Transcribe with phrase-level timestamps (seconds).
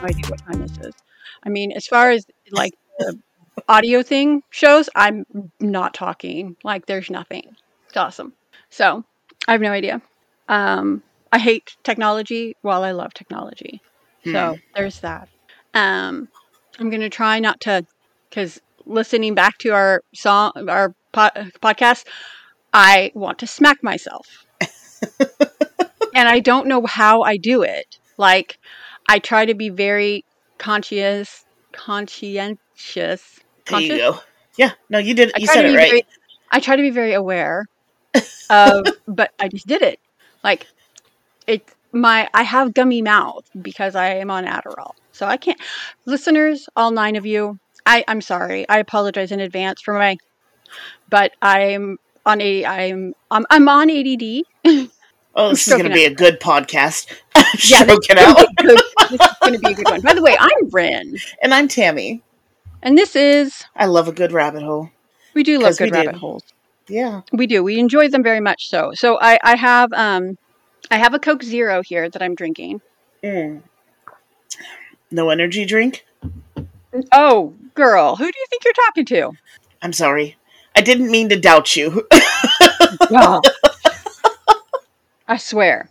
[0.00, 0.94] No idea what time this is.
[1.42, 3.18] I mean, as far as like the
[3.68, 5.24] audio thing shows, I'm
[5.60, 6.56] not talking.
[6.64, 7.56] Like, there's nothing.
[7.88, 8.32] It's awesome.
[8.70, 9.04] So,
[9.46, 10.00] I have no idea.
[10.48, 13.80] Um, I hate technology while I love technology.
[14.24, 15.28] So, there's that.
[15.74, 16.28] Um,
[16.78, 17.84] I'm going to try not to,
[18.28, 21.30] because listening back to our song, our po-
[21.62, 22.06] podcast,
[22.72, 24.46] I want to smack myself.
[26.14, 27.98] and I don't know how I do it.
[28.18, 28.58] Like,
[29.10, 30.24] I try to be very
[30.58, 33.40] conscious, conscientious.
[33.66, 34.20] There you go.
[34.56, 35.32] Yeah, no, you did.
[35.36, 35.88] You said it right.
[35.88, 36.06] very,
[36.52, 37.66] I try to be very aware
[38.48, 39.98] of, but I just did it.
[40.44, 40.68] Like,
[41.48, 41.68] it.
[41.92, 45.60] My I have gummy mouth because I am on Adderall, so I can't.
[46.06, 48.68] Listeners, all nine of you, I I'm sorry.
[48.68, 50.18] I apologize in advance for my,
[51.08, 54.90] but I'm on a I'm I'm, I'm on ADD.
[55.34, 57.06] oh, this is going to be a good podcast.
[57.36, 58.46] Yeah, Stroking This out.
[58.58, 60.00] this is going to be a good one.
[60.00, 62.22] By the way, I'm Rin, And I'm Tammy.
[62.82, 64.90] and this is I love a good rabbit hole.
[65.34, 66.18] we do love good rabbit do.
[66.18, 66.42] holes.
[66.88, 67.22] Yeah.
[67.32, 67.62] We do.
[67.62, 68.68] We enjoy them very much.
[68.68, 70.36] So, so I, I have, um,
[70.90, 72.80] I have a Coke Zero here that I'm drinking.
[73.22, 73.62] Mm.
[75.12, 76.04] No energy drink?
[77.12, 79.32] Oh, girl, who do you think you're talking to?
[79.82, 80.36] I'm sorry.
[80.74, 82.06] I didn't mean to doubt you.
[83.08, 83.40] Well,
[85.30, 85.90] I swear.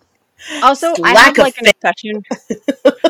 [0.62, 2.24] Also, I Lack have of like an obsession.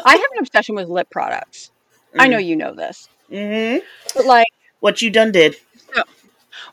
[0.06, 1.72] I have an obsession with lip products.
[2.20, 3.78] I know you know this, hmm
[4.16, 4.48] but like,
[4.82, 5.58] What you done did.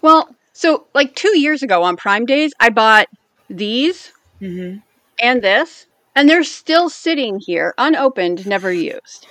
[0.02, 3.08] well, so like two years ago on Prime Days, I bought
[3.48, 4.76] these hmm
[5.22, 9.26] and this, and they're still sitting here, unopened, never used.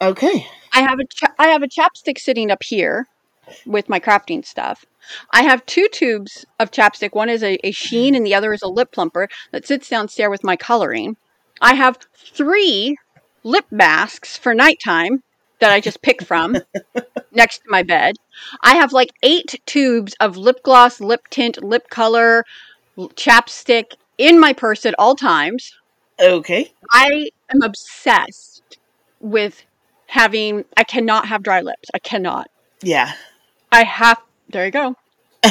[0.00, 0.46] Okay.
[0.72, 3.06] I have a cha- I have a chapstick sitting up here
[3.66, 4.84] with my crafting stuff.
[5.32, 7.14] I have two tubes of chapstick.
[7.14, 10.30] One is a, a sheen and the other is a lip plumper that sits downstairs
[10.30, 11.16] with my coloring.
[11.60, 12.96] I have three
[13.42, 15.22] lip masks for nighttime
[15.60, 16.56] that I just pick from
[17.32, 18.16] next to my bed.
[18.62, 22.44] I have like eight tubes of lip gloss, lip tint, lip color,
[22.98, 25.74] chapstick in my purse at all times.
[26.20, 26.72] Okay.
[26.90, 28.78] I am obsessed
[29.20, 29.62] with
[30.06, 31.88] having I cannot have dry lips.
[31.94, 32.50] I cannot.
[32.82, 33.12] Yeah.
[33.72, 34.96] I have there you go.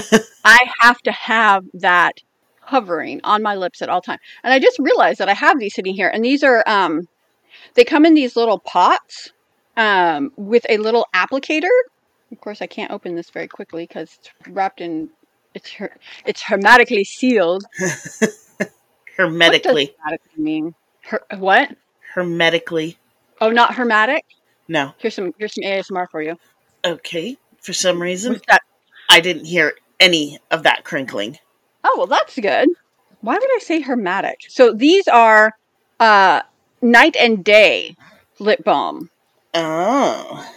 [0.44, 2.14] I have to have that
[2.62, 4.20] hovering on my lips at all time.
[4.44, 7.08] And I just realized that I have these sitting here and these are um
[7.76, 9.32] they come in these little pots
[9.78, 11.70] um with a little applicator.
[12.32, 15.10] Of course I can't open this very quickly cuz it's wrapped in
[15.56, 17.66] it's her, it's hermetically sealed.
[19.18, 19.96] hermetically.
[19.98, 20.76] What hermetically mean?
[21.02, 21.76] Her, what?
[22.14, 22.98] Hermetically.
[23.42, 24.26] Oh, not hermetic?
[24.68, 24.94] No.
[24.98, 26.38] Here's some here's some ASMR for you.
[26.86, 27.38] Okay.
[27.62, 28.62] For some reason, that?
[29.10, 31.38] I didn't hear any of that crinkling.
[31.84, 32.70] Oh well, that's good.
[33.22, 34.42] Why would I say hermetic?
[34.48, 35.54] So these are
[36.00, 36.42] uh,
[36.82, 37.96] night and day
[38.40, 39.10] lip balm.
[39.54, 40.48] Oh.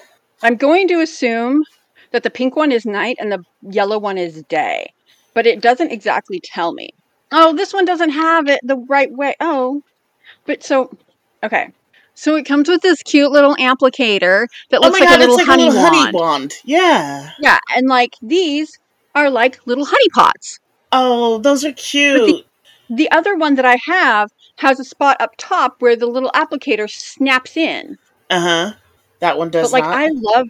[0.42, 1.64] I'm going to assume
[2.12, 4.92] that the pink one is night and the yellow one is day,
[5.34, 6.90] but it doesn't exactly tell me.
[7.32, 9.34] Oh, this one doesn't have it the right way.
[9.40, 9.82] Oh,
[10.46, 10.96] but so
[11.42, 11.72] okay.
[12.14, 15.20] So it comes with this cute little applicator that Oh looks my like god, a
[15.20, 15.96] little like honey a little wand.
[15.96, 16.54] honey wand.
[16.64, 17.30] Yeah.
[17.40, 18.78] Yeah, and like these
[19.14, 20.58] are like little honey pots.
[20.92, 22.46] Oh, those are cute.
[22.90, 26.90] The other one that I have has a spot up top where the little applicator
[26.90, 27.96] snaps in.
[28.28, 28.72] Uh huh.
[29.20, 29.96] That one does but like not.
[29.96, 30.48] I love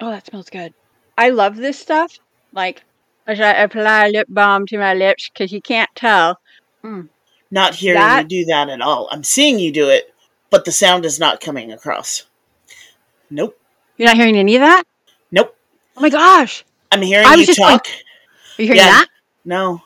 [0.00, 0.74] Oh, that smells good.
[1.16, 2.18] I love this stuff.
[2.52, 2.82] Like
[3.26, 6.40] as I apply lip balm to my lips cuz you can't tell.
[7.50, 9.08] not hearing that- you do that at all.
[9.12, 10.12] I'm seeing you do it,
[10.54, 12.26] but the sound is not coming across.
[13.28, 13.58] Nope.
[13.96, 14.84] You're not hearing any of that?
[15.32, 15.56] Nope.
[15.96, 16.64] Oh my gosh.
[16.92, 17.86] I'm hearing I you was like- talk.
[17.88, 18.84] Are you hearing Yeah.
[19.00, 19.08] that?
[19.44, 19.82] no.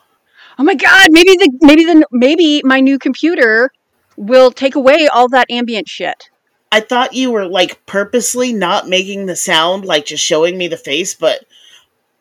[0.59, 3.71] Oh my god, maybe the maybe the maybe my new computer
[4.15, 6.29] will take away all that ambient shit.
[6.71, 10.77] I thought you were like purposely not making the sound, like just showing me the
[10.77, 11.45] face, but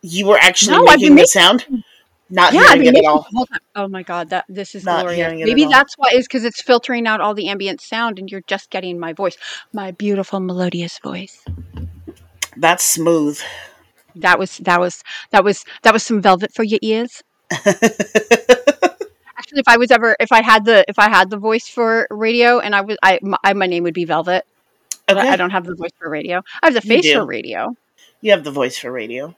[0.00, 1.84] you were actually No, making been the making- sound.
[2.30, 3.26] Not Yeah, hearing it at all.
[3.30, 3.58] the whole time.
[3.74, 5.32] Oh my god, that this is Not glorious.
[5.46, 8.70] Maybe that's why is because it's filtering out all the ambient sound, and you're just
[8.70, 9.36] getting my voice,
[9.72, 11.42] my beautiful melodious voice.
[12.56, 13.40] That's smooth.
[14.16, 17.22] That was that was that was that was some velvet for your ears.
[17.52, 22.06] Actually, if I was ever if I had the if I had the voice for
[22.10, 24.44] radio, and I was I my, I- my name would be Velvet.
[25.06, 25.28] But Okay.
[25.28, 26.42] I don't have the voice for radio.
[26.62, 27.74] I have the face for radio.
[28.20, 29.34] You have the voice for radio.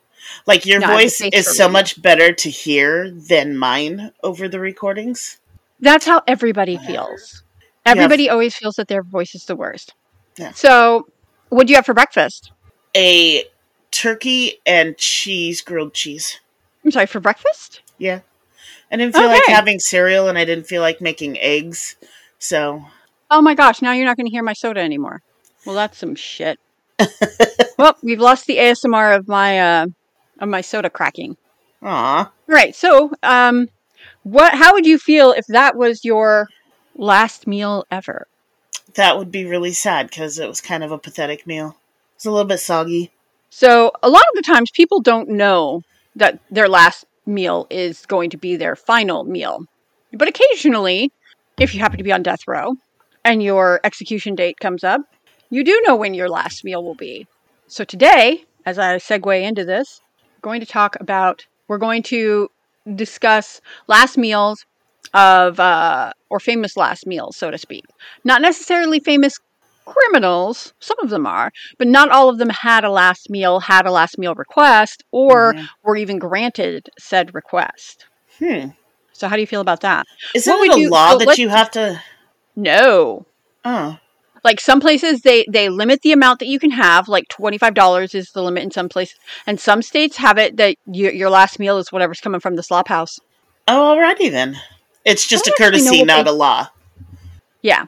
[0.46, 1.72] Like your No, have voice is so radio.
[1.72, 5.38] much better to hear than mine over the recordings.
[5.80, 7.42] That's how everybody feels.
[7.86, 9.94] have- Everybody always feels that their voice is the worst.
[10.36, 10.52] Yeah.
[10.52, 11.06] So,
[11.48, 12.52] what do you have for breakfast?
[12.96, 13.44] A
[13.90, 16.38] turkey and cheese grilled cheese.
[16.84, 17.80] I'm sorry, for breakfast?
[17.98, 18.20] Yeah.
[18.92, 21.96] I didn't feel like having cereal and I didn't feel like making eggs.
[22.38, 22.84] So,
[23.30, 25.22] Oh my gosh, now you're not going to hear my soda anymore.
[25.64, 26.58] Well, that's some shit.
[27.78, 29.86] well, we've lost the ASMR of my uh
[30.40, 31.36] of my soda cracking.
[31.82, 32.30] aw.
[32.46, 32.74] Right.
[32.74, 33.68] So, um
[34.22, 36.48] what how would you feel if that was your
[36.94, 38.26] last meal ever?
[38.94, 41.76] That would be really sad because it was kind of a pathetic meal.
[42.16, 43.10] It's a little bit soggy.
[43.50, 45.82] So, a lot of the times people don't know
[46.16, 49.64] that their last meal is going to be their final meal.
[50.12, 51.12] But occasionally,
[51.58, 52.74] if you happen to be on death row
[53.24, 55.00] and your execution date comes up,
[55.50, 57.26] you do know when your last meal will be.
[57.66, 60.00] So, today, as I segue into this,
[60.42, 62.50] going to talk about, we're going to
[62.94, 64.64] discuss last meals
[65.14, 67.84] of, uh, or famous last meals, so to speak.
[68.24, 69.38] Not necessarily famous
[69.84, 73.86] criminals, some of them are, but not all of them had a last meal, had
[73.86, 75.68] a last meal request, or Mhm.
[75.82, 78.06] were even granted said request.
[78.38, 78.68] Hmm.
[79.12, 80.06] So, how do you feel about that?
[80.34, 82.00] Isn't What it a you- law so that you have to?
[82.56, 83.26] No.
[83.64, 83.98] Oh,
[84.44, 87.08] Like some places, they they limit the amount that you can have.
[87.08, 89.16] Like twenty five dollars is the limit in some places,
[89.46, 92.62] and some states have it that your your last meal is whatever's coming from the
[92.62, 93.18] slop house.
[93.68, 94.56] oh, alrighty then.
[95.04, 96.68] It's just a don't actually know courtesy, not they- a law.
[97.62, 97.86] Yeah.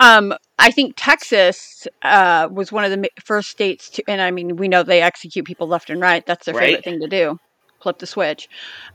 [0.00, 4.56] Um, I think Texas uh, was one of the first states to, and I mean,
[4.56, 6.24] we know they execute people left and right.
[6.26, 6.66] That's their Right.
[6.70, 7.38] favorite thing to do,
[7.80, 8.48] flip the switch.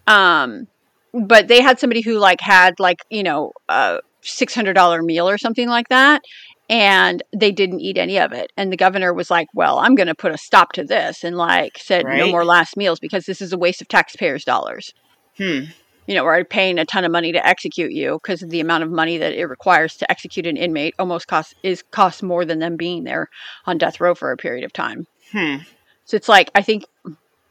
[0.05, 0.67] Um,
[1.13, 5.29] but they had somebody who like had like you know a six hundred dollar meal
[5.29, 6.21] or something like that,
[6.69, 8.51] and they didn't eat any of it.
[8.57, 11.37] And the governor was like, "Well, I'm going to put a stop to this," and
[11.37, 14.93] like said, "No more last meals because this is a waste of taxpayers' dollars."
[15.37, 15.65] Hmm.
[16.07, 18.83] you know, we're paying a ton of money to execute you because of the amount
[18.83, 22.59] of money that it requires to execute an inmate almost costs is costs more than
[22.59, 23.27] them being there
[23.65, 25.05] on death row for a period of time.
[25.31, 25.57] Hmm.
[26.05, 26.85] So it's like I think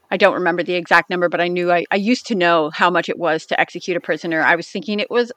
[0.09, 2.89] I don't remember the exact number, but I knew I, I used to know how
[2.89, 4.41] much it was to execute a prisoner.
[4.41, 5.31] I was thinking it was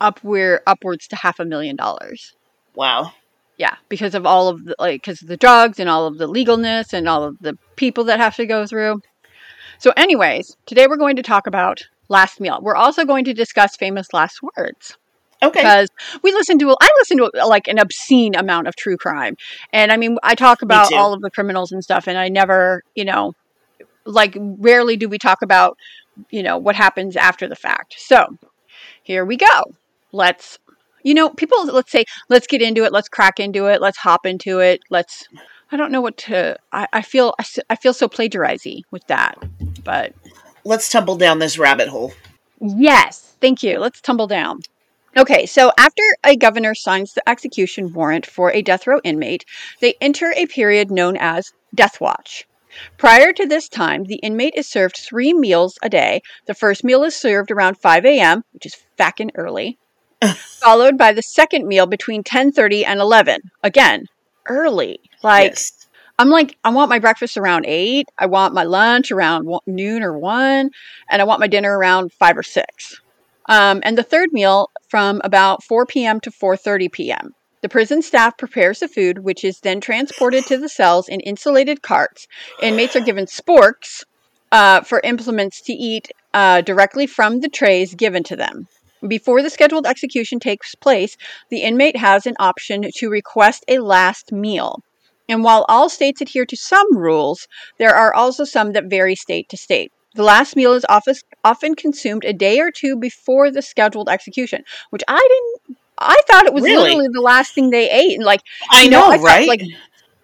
[0.00, 2.34] up where upwards to half a million dollars.
[2.74, 3.12] Wow.
[3.58, 6.26] Yeah, because of all of the like because of the drugs and all of the
[6.26, 9.00] legalness and all of the people that have to go through.
[9.78, 12.58] So, anyways, today we're going to talk about last meal.
[12.62, 14.96] We're also going to discuss famous last words
[15.42, 15.60] Okay.
[15.60, 15.88] because
[16.22, 19.36] we listen to I listen to like an obscene amount of true crime,
[19.72, 22.82] and I mean I talk about all of the criminals and stuff, and I never
[22.94, 23.32] you know
[24.04, 25.76] like rarely do we talk about
[26.30, 27.96] you know what happens after the fact.
[27.98, 28.36] So
[29.02, 29.62] here we go.
[30.12, 30.58] Let's
[31.06, 32.92] you know people let's say let's get into it.
[32.92, 33.80] Let's crack into it.
[33.80, 34.80] Let's hop into it.
[34.90, 35.28] Let's
[35.72, 37.34] I don't know what to I, I feel
[37.70, 39.36] I feel so plagiarizing with that,
[39.84, 40.12] but
[40.66, 42.12] Let's tumble down this rabbit hole.
[42.60, 43.78] Yes, thank you.
[43.78, 44.62] Let's tumble down.
[45.16, 49.44] Okay, so after a governor signs the execution warrant for a death row inmate,
[49.80, 52.48] they enter a period known as death watch.
[52.98, 56.20] Prior to this time, the inmate is served three meals a day.
[56.46, 59.78] The first meal is served around 5 a.m., which is fackin' early,
[60.34, 63.40] followed by the second meal between 10:30 and 11.
[63.62, 64.06] Again,
[64.46, 64.98] early.
[65.22, 65.86] Like yes.
[66.18, 68.08] I'm like, I want my breakfast around eight.
[68.18, 70.70] I want my lunch around one, noon or one,
[71.10, 73.00] and I want my dinner around five or six.
[73.48, 76.20] Um, and the third meal from about 4 p.m.
[76.20, 77.34] to 4:30 p.m.
[77.62, 81.82] The prison staff prepares the food, which is then transported to the cells in insulated
[81.82, 82.28] carts.
[82.62, 84.04] Inmates are given sporks
[84.52, 88.68] uh, for implements to eat uh, directly from the trays given to them.
[89.06, 91.16] Before the scheduled execution takes place,
[91.50, 94.82] the inmate has an option to request a last meal.
[95.28, 97.48] And while all states adhere to some rules,
[97.78, 99.92] there are also some that vary state to state.
[100.14, 105.02] The last meal is often, consumed a day or two before the scheduled execution, which
[105.06, 105.16] I
[105.66, 105.78] didn't.
[105.98, 106.76] I thought it was Really?
[106.90, 109.48] literally the last thing they ate, and like I know, know, I right?
[109.48, 109.62] like,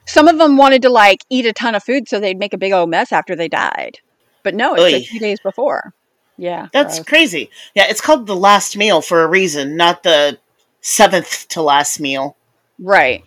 [0.06, 2.58] some of them wanted to like eat a ton of food so they'd make a
[2.58, 3.98] big old mess after they died.
[4.42, 4.96] But no, it's Oy.
[4.96, 5.92] a few days before.
[6.42, 7.06] Yeah, That's gross.
[7.06, 7.50] crazy.
[7.76, 10.38] Yeah, it's called the last meal for a reason, not the
[10.80, 12.36] seventh to last meal.
[12.80, 13.22] right.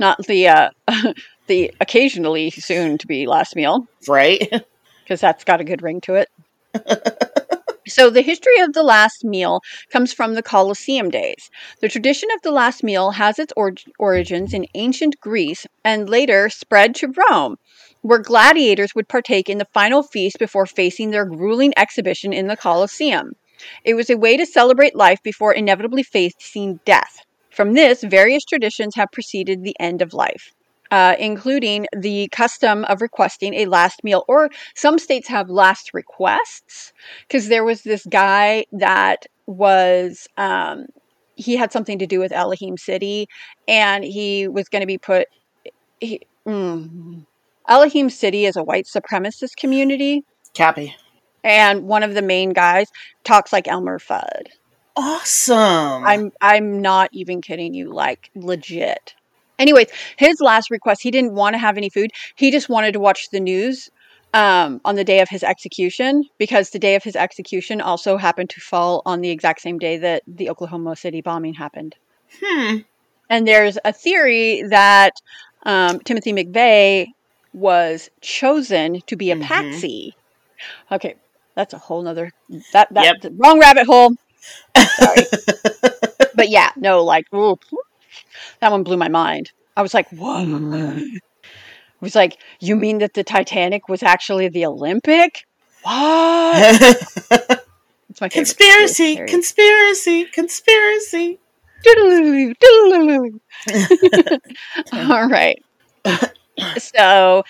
[0.00, 0.70] Not the uh,
[1.46, 3.86] the occasionally soon to be last meal.
[4.08, 4.40] Right?
[5.04, 6.28] because that's got a good ring to it.
[7.86, 9.60] so, the history of the last meal
[9.92, 11.50] comes from the Colosseum days.
[11.80, 16.48] The tradition of the last meal has its or- origins in ancient Greece and later
[16.50, 17.56] spread to Rome,
[18.06, 22.56] where gladiators would partake in the final feast before facing their grueling exhibition in the
[22.56, 23.32] Colosseum.
[23.84, 27.18] It was a way to celebrate life before inevitably facing death.
[27.50, 30.52] From this, various traditions have preceded the end of life.
[30.92, 36.92] Uh, including the custom of requesting a last meal, or some states have last requests.
[37.26, 40.86] Because there was this guy that was, um,
[41.34, 43.28] he had something to do with Elohim City,
[43.66, 45.26] and he was going to be put.
[45.98, 47.26] He, mm,
[47.68, 50.94] Elohim City is a white supremacist community, Cappy.
[51.42, 52.88] and one of the main guys
[53.24, 54.48] talks like Elmer Fudd.
[54.96, 56.04] Awesome.
[56.04, 59.14] I'm I'm not even kidding you, like legit.
[59.58, 62.10] Anyways, his last request, he didn't want to have any food.
[62.34, 63.90] He just wanted to watch the news
[64.34, 68.50] um, on the day of his execution because the day of his execution also happened
[68.50, 71.94] to fall on the exact same day that the Oklahoma City bombing happened.
[72.42, 72.78] hmm.
[73.28, 75.12] And there's a theory that
[75.64, 77.06] um, Timothy McVeigh
[77.56, 79.40] was chosen to be a Mhm.
[79.42, 80.14] patsy.
[80.92, 81.16] Okay,
[81.56, 82.30] that's a whole nother
[82.72, 83.16] that that Yep.
[83.38, 84.12] wrong rabbit hole.
[84.92, 85.28] Sorry,
[86.34, 87.56] but yeah, no, like ooh,
[88.60, 89.52] that one blew my mind.
[89.76, 90.46] I was like, what?
[90.46, 91.02] I
[92.00, 95.42] was like, you mean that the Titanic was actually the Olympic?
[95.82, 96.80] What?
[98.10, 101.40] It's my conspiracy, conspiracy, conspiracy.
[101.86, 103.40] Doodaloo.
[104.92, 105.58] All right.
[106.78, 107.44] So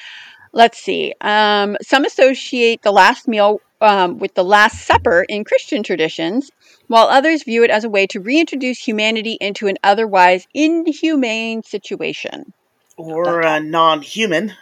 [0.53, 1.15] let's see.
[1.21, 6.51] Um, some associate the last meal um, with the Last Supper in Christian traditions,
[6.87, 12.53] while others view it as a way to reintroduce humanity into an otherwise inhumane situation.
[12.97, 14.55] Or a non-human.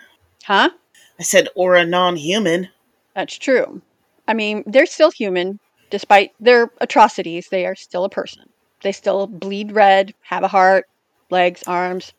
[0.45, 0.71] Huh?
[1.19, 2.69] I said, or a non-human.
[3.15, 3.81] That's true.
[4.27, 5.61] I mean, they're still human.
[5.91, 8.49] Despite their atrocities, they are still a person.
[8.83, 10.87] They still bleed red, have a heart,
[11.31, 12.13] legs, arms.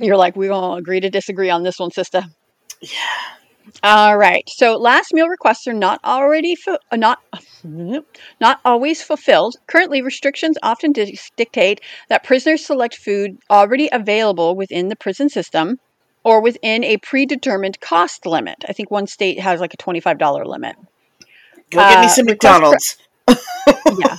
[0.00, 2.22] You're like, we're going to agree to disagree on this one, sister.
[2.80, 2.90] Yeah.
[3.82, 4.42] All right.
[4.48, 7.20] So last meal requests are not already fu- uh, not
[8.40, 9.54] not always fulfilled.
[9.68, 15.78] Currently, restrictions often di- dictate that prisoners select food already available within the prison system
[16.24, 18.64] or within a predetermined cost limit.
[18.68, 20.76] I think one state has like a $25 limit.
[21.70, 23.98] Go get me Uh, some request for- McDonald's.
[23.98, 24.16] Yeah.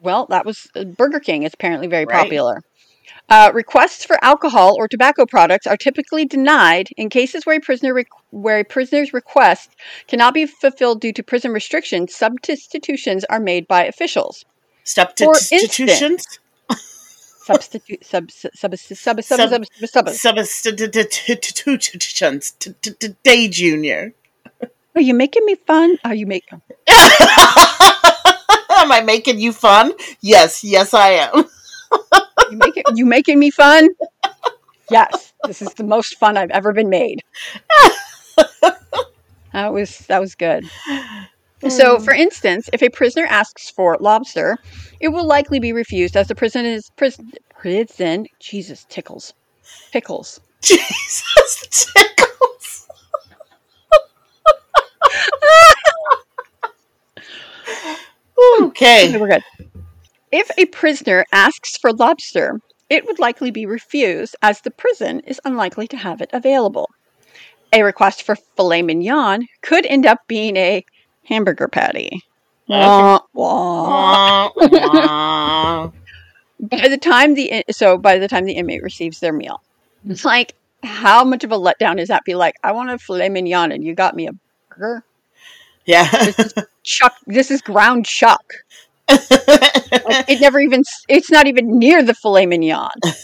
[0.00, 1.44] Well, that was uh, Burger King.
[1.44, 2.22] It's apparently very Right.
[2.22, 2.62] popular.
[3.30, 7.94] Uh, requests for alcohol or tobacco products are typically denied in cases where a prisoner
[7.94, 9.70] requ where a prisoner's request
[10.08, 12.12] cannot be fulfilled due to prison restrictions.
[12.14, 14.44] Substitutions are made by officials.
[14.82, 16.40] Substitutions?
[17.42, 19.86] Substitute sub sub sub sub sub sub sub.
[19.86, 20.08] sub.
[20.08, 22.50] Substitutions.
[22.58, 24.12] Today, Junior.
[24.94, 25.96] Are you making me fun?
[26.04, 26.60] Are you making?
[26.88, 26.96] Am
[28.90, 29.92] I making you fun?
[30.20, 31.44] Yes, yes, I am.
[32.50, 33.88] You making you making me fun?
[34.90, 37.22] Yes, this is the most fun I've ever been made.
[39.52, 40.64] That was that was good.
[41.68, 42.04] So, hmm.
[42.04, 44.56] for instance, if a prisoner asks for lobster,
[45.00, 49.34] it will likely be refused as the prison is prison prison Jesus tickles
[49.92, 50.40] pickles.
[50.62, 52.88] Jesus tickles.
[58.62, 59.18] Okay.
[59.18, 59.69] we're good.
[60.32, 65.40] If a prisoner asks for lobster, it would likely be refused as the prison is
[65.44, 66.88] unlikely to have it available.
[67.72, 70.84] A request for filet mignon could end up being a
[71.24, 72.22] hamburger patty.
[72.68, 74.50] Wah, wah.
[74.54, 75.90] Wah, wah.
[76.60, 79.62] By the time the so by the time the inmate receives their meal,
[80.06, 82.24] it's like how much of a letdown is that?
[82.24, 84.32] Be like, I want a filet mignon, and you got me a
[84.68, 85.02] burger.
[85.86, 86.32] Yeah.
[86.82, 88.44] Chuck, this is ground chuck.
[89.10, 92.90] Like, it never even it's not even near the filet mignon.
[93.04, 93.14] and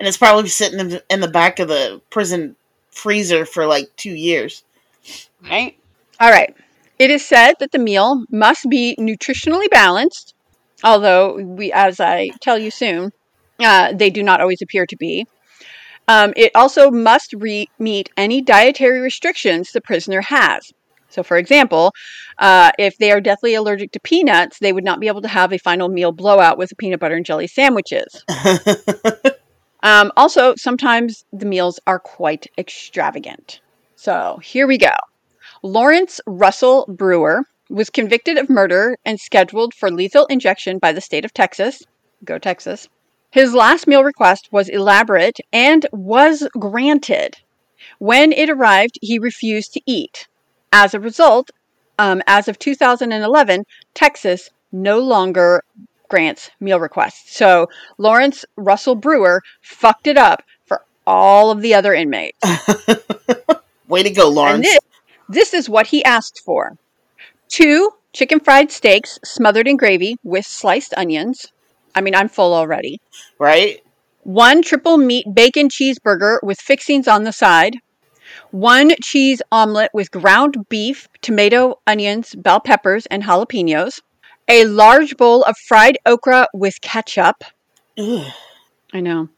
[0.00, 2.56] it's probably sitting in the, in the back of the prison
[2.90, 4.64] freezer for like two years.
[5.42, 5.76] Right.
[6.18, 6.54] All right.
[6.98, 10.34] It is said that the meal must be nutritionally balanced,
[10.84, 13.12] although we, as I tell you soon,
[13.58, 15.26] uh, they do not always appear to be.
[16.08, 20.72] Um, it also must re- meet any dietary restrictions the prisoner has.
[21.10, 21.92] So, for example,
[22.38, 25.52] uh, if they are deathly allergic to peanuts, they would not be able to have
[25.52, 28.24] a final meal blowout with peanut butter and jelly sandwiches.
[29.82, 33.60] Um, also, sometimes the meals are quite extravagant.
[33.96, 34.94] So here we go.
[35.62, 41.24] Lawrence Russell Brewer was convicted of murder and scheduled for lethal injection by the state
[41.24, 41.82] of Texas.
[42.24, 42.88] Go Texas.
[43.30, 47.36] His last meal request was elaborate and was granted.
[47.98, 50.26] When it arrived, he refused to eat.
[50.72, 51.50] As a result,
[51.98, 55.62] um, as of 2011, Texas no longer
[56.08, 57.36] grants meal requests.
[57.36, 62.38] So Lawrence Russell Brewer fucked it up for all of the other inmates.
[63.88, 64.66] Way to go, Lawrence.
[64.66, 64.78] this,
[65.28, 66.76] this is what he asked for
[67.50, 71.52] two chicken fried steaks smothered in gravy with sliced onions.
[71.94, 73.00] I mean, I'm full already.
[73.38, 73.80] right?
[74.22, 77.76] One triple meat bacon cheeseburger with fixings on the side.
[78.50, 84.00] One cheese omelet with ground beef, tomato, onions, bell peppers, and jalapenos.
[84.48, 87.44] A large bowl of fried okra with ketchup.
[87.96, 88.32] Ugh.
[88.92, 89.28] I know.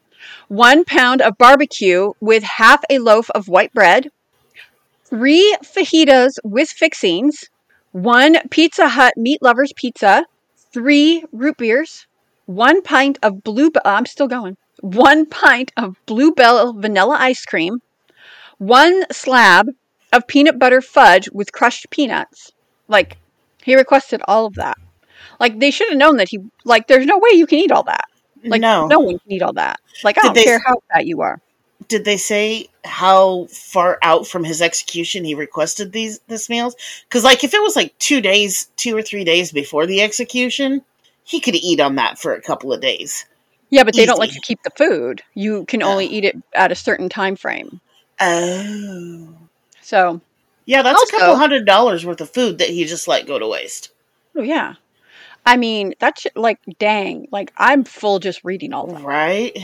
[0.47, 4.09] One pound of barbecue with half a loaf of white bread.
[5.05, 7.49] three fajitas with fixings,
[7.91, 10.25] one Pizza Hut meat lovers pizza,
[10.73, 12.07] three root beers,
[12.47, 13.69] one pint of blue.
[13.85, 14.57] I'm still going.
[14.81, 17.79] One pint of Blue Bell vanilla ice cream,
[18.67, 19.69] one slab
[20.11, 22.51] of peanut butter fudge with crushed peanuts.
[22.87, 23.17] Like
[23.63, 24.77] he requested all of that.
[25.39, 27.83] Like they should have known that he like there's no way you can eat all
[27.83, 28.05] that.
[28.43, 28.87] Like no.
[28.87, 29.79] no one can eat all that.
[30.03, 31.41] Like I Did don't care how fat you are.
[31.87, 36.75] Did they say how far out from his execution he requested these this meals?
[37.07, 40.81] Because like if it was like two days, two or three days before the execution,
[41.23, 43.25] he could eat on that for a couple of days.
[43.69, 44.35] Yeah, but they don't let Easy.
[44.35, 45.23] you keep the food.
[45.33, 47.81] You can only eat it at a certain time frame.
[48.19, 49.27] Oh.
[49.81, 50.21] So,
[50.65, 53.37] Yeah, that's Also- a couple hundred dollars worth of food that he just let go
[53.37, 53.89] to waste.
[54.37, 54.75] oh yeah.
[55.45, 57.27] I mean, that's like dang.
[57.31, 59.01] Like I'm full just reading all that.
[59.03, 59.57] Right?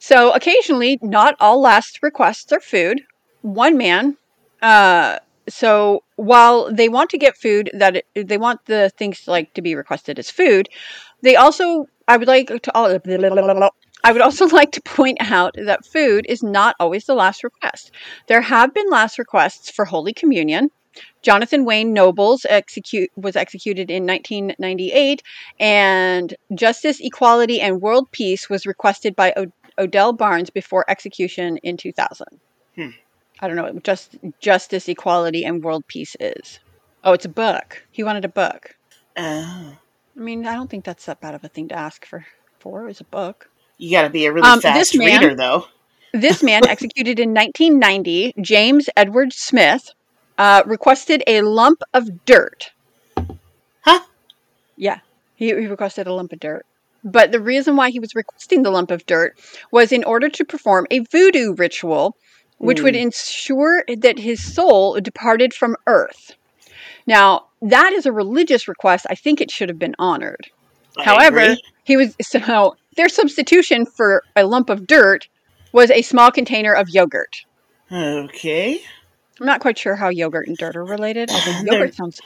[0.00, 3.02] So occasionally, not all last requests are food.
[3.42, 4.16] One man,
[4.60, 5.18] uh,
[5.48, 9.62] so while they want to get food that it, they want the things like to
[9.62, 10.68] be requested as food,
[11.22, 12.76] they also I would like to
[14.04, 17.92] I would also like to point out that food is not always the last request.
[18.26, 20.70] There have been last requests for Holy Communion.
[21.22, 25.22] Jonathan Wayne Nobles execute was executed in 1998,
[25.58, 31.78] and Justice, Equality, and World Peace was requested by o- Odell Barnes before execution in
[31.78, 32.26] 2000.
[32.74, 32.88] Hmm.
[33.40, 36.60] I don't know what just Justice, Equality, and World Peace is.
[37.04, 37.86] Oh, it's a book.
[37.90, 38.76] He wanted a book.
[39.16, 39.76] Oh.
[40.16, 42.26] I mean, I don't think that's that bad of a thing to ask for.
[42.58, 43.50] For it's a book.
[43.78, 45.66] You got to be a really Um, fast this man- reader, though.
[46.12, 49.90] This man, executed in 1990, James Edward Smith,
[50.38, 52.70] uh, requested a lump of dirt.
[53.80, 54.00] Huh?
[54.76, 54.98] Yeah,
[55.36, 56.64] he, he requested a lump of dirt.
[57.04, 59.36] But the reason why he was requesting the lump of dirt
[59.72, 62.16] was in order to perform a voodoo ritual,
[62.58, 63.02] which would Mm.
[63.02, 66.34] ensure that his soul departed from Earth.
[67.06, 69.06] Now, that is a religious request.
[69.10, 70.48] I think it should have been honored.
[70.96, 71.62] I However, agree.
[71.82, 75.28] he was so their substitution for a lump of dirt
[75.72, 77.44] was a small container of yogurt.
[77.90, 78.80] Okay.
[79.40, 81.30] I'm not quite sure how yogurt and dirt are related,
[81.64, 82.20] yogurt sounds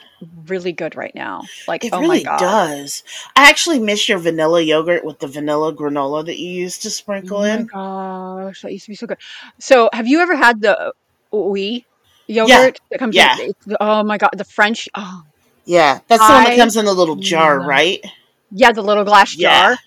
[0.45, 1.43] really good right now.
[1.67, 2.39] Like, It oh really my god.
[2.39, 3.03] does.
[3.35, 6.91] I actually miss your vanilla yogurt with the vanilla granola that you used to Oh
[6.91, 7.65] sprinkle my in.
[7.67, 9.17] gosh, that used to be so good.
[9.59, 10.93] So, have you ever had the
[11.31, 11.85] oui
[12.27, 13.37] yogurt that comes yeah.
[13.39, 13.53] in?
[13.79, 14.89] Oh my god, the French.
[14.93, 15.23] Oh,
[15.65, 18.05] Yeah, that's the one that comes in the little jar, right?
[18.51, 19.69] yeah, the little glass Yeah.
[19.69, 19.77] jar.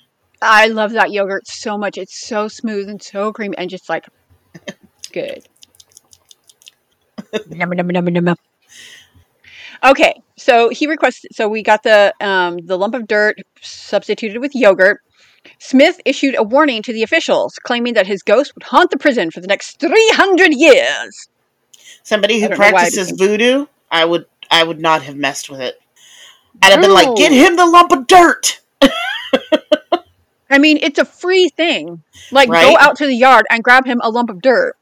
[0.43, 1.99] I love that yogurt so much.
[1.99, 4.07] It's so smooth and so creamy and just like
[5.13, 5.47] good.
[7.51, 8.37] Yum, yum, yum, yum, yum.
[9.85, 11.35] Okay, so he requested.
[11.35, 15.01] So we got the um, the lump of dirt substituted with yogurt.
[15.59, 19.31] Smith issued a warning to the officials, claiming that his ghost would haunt the prison
[19.31, 21.29] for the next three hundred years.
[22.03, 25.49] Somebody who don't know why I practices voodoo, I would, I would not have messed
[25.49, 25.81] with it.
[26.63, 28.61] I'd have been like, "Get him the lump of dirt."
[30.51, 32.03] I mean, it's a free thing.
[32.33, 34.77] Like, go out to the yard and grab him a lump of dirt.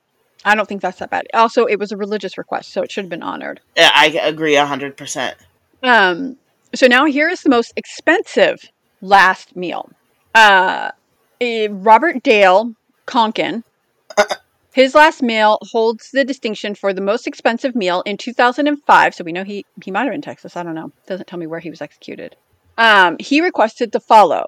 [0.45, 1.27] I don't think that's that bad.
[1.35, 3.61] Also, it was a religious request, so it should have been honored.
[3.77, 5.37] Yeah, I agree a hundred percent.
[5.83, 6.37] Um,
[6.75, 8.61] so now here is the most expensive
[9.01, 9.91] last meal.
[10.35, 10.91] Uh,
[11.41, 12.75] eh, Robert Dale
[13.07, 13.65] Conklin.
[14.73, 19.15] His last meal holds the distinction for the most expensive meal in 2005.
[19.15, 20.57] So we know he he might have been in Texas.
[20.57, 20.93] I don't know.
[21.07, 22.37] Doesn't tell me where he was executed.
[22.77, 24.47] Um, he requested the follow.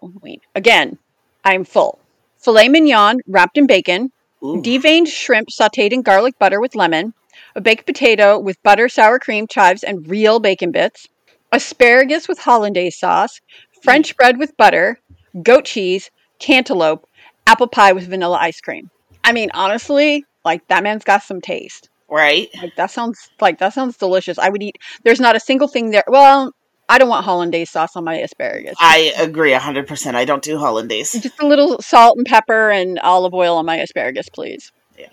[0.54, 0.98] Again,
[1.44, 1.98] I'm full.
[2.38, 4.62] Filet mignon wrapped in bacon, Ooh.
[4.62, 7.14] deveined shrimp sautéed in garlic butter with lemon,
[7.55, 11.09] a baked potato with butter, sour cream, chives, and real bacon bits,
[11.53, 13.40] asparagus with hollandaise sauce,
[13.83, 14.16] French mm.
[14.16, 14.98] bread with butter,
[15.42, 17.07] goat cheese, cantaloupe,
[17.46, 18.90] apple pie with vanilla ice cream.
[19.24, 21.88] I mean, honestly, like that man's got some taste.
[22.09, 22.48] Right?
[22.61, 24.38] Like that sounds like that sounds delicious.
[24.38, 24.79] I would eat.
[25.05, 26.05] There's not a single thing there.
[26.09, 26.53] Well,
[26.90, 28.74] I don't want hollandaise sauce on my asparagus.
[28.79, 30.16] I agree a hundred percent.
[30.16, 31.12] I don't do hollandaise.
[31.12, 34.72] Just a little salt and pepper and olive oil on my asparagus, please.
[34.98, 35.07] Yeah.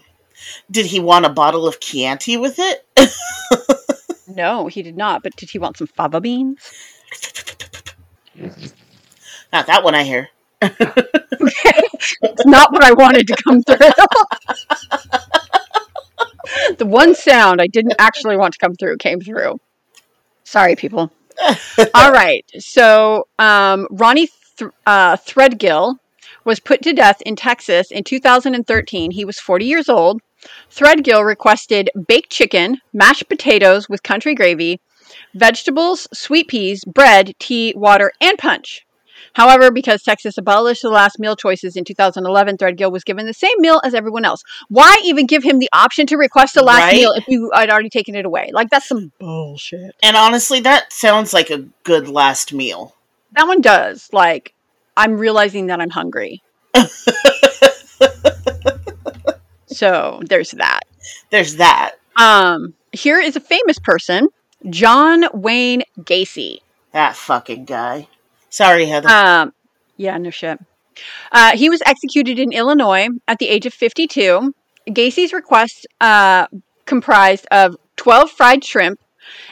[0.70, 2.86] Did he want a bottle of Chianti with it?
[4.28, 5.24] No, he did not.
[5.24, 6.72] But did he want some fava beans?
[9.52, 9.96] Not that one.
[9.96, 10.30] I hear.
[10.62, 10.92] Okay.
[12.22, 13.78] It's not what I wanted to come through.
[16.78, 19.60] the one sound I didn't actually want to come through came through.
[20.44, 21.12] Sorry, people.
[21.94, 22.46] All right.
[22.60, 25.98] So, um, Ronnie Th- uh, Threadgill
[26.46, 29.12] was put to death in Texas in 2013.
[29.12, 30.22] He was 40 years old.
[30.72, 34.80] Threadgill requested baked chicken, mashed potatoes with country gravy,
[35.36, 38.87] vegetables, sweet peas, bread, tea, water, and punch.
[39.34, 43.56] However, because Texas abolished the last meal choices in 2011, Threadgill was given the same
[43.60, 44.44] meal as everyone else.
[44.70, 46.96] Why even give him the option to request the last Right.
[46.96, 48.50] meal if you had already taken it away?
[48.54, 49.96] Like that's some bullshit.
[50.02, 52.96] And honestly, that sounds like a good last meal.
[53.34, 54.10] That one does.
[54.12, 54.54] Like
[54.96, 56.42] I'm realizing that I'm hungry.
[59.68, 60.82] so there's that.
[61.30, 61.96] There's that.
[62.16, 64.30] Um, here is a famous person,
[64.70, 66.60] John Wayne Gacy.
[66.94, 68.08] That fucking guy.
[68.58, 69.08] Sorry, Heather.
[69.08, 69.54] Um,
[69.98, 70.58] yeah, no shit.
[71.32, 74.52] Uh, he was executed in Illinois at the age of 52.
[74.90, 76.48] Gacy's request uh,
[76.86, 79.00] comprised of 12 fried shrimp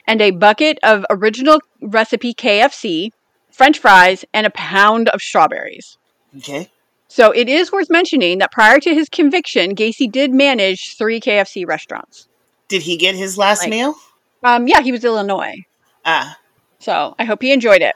[0.07, 3.09] and a bucket of original recipe KFC,
[3.51, 5.99] French fries, and a pound of strawberries.
[6.37, 6.71] okay.
[7.07, 11.63] So it is worth mentioning that prior to his conviction, Gacy did manage three KFC
[11.67, 12.27] restaurants.
[12.69, 13.69] Did he get his last Right.
[13.69, 13.93] meal?
[14.43, 15.57] Um, yeah, he was Illinois.
[16.03, 16.37] Ah,
[16.79, 17.95] So I hope he enjoyed it.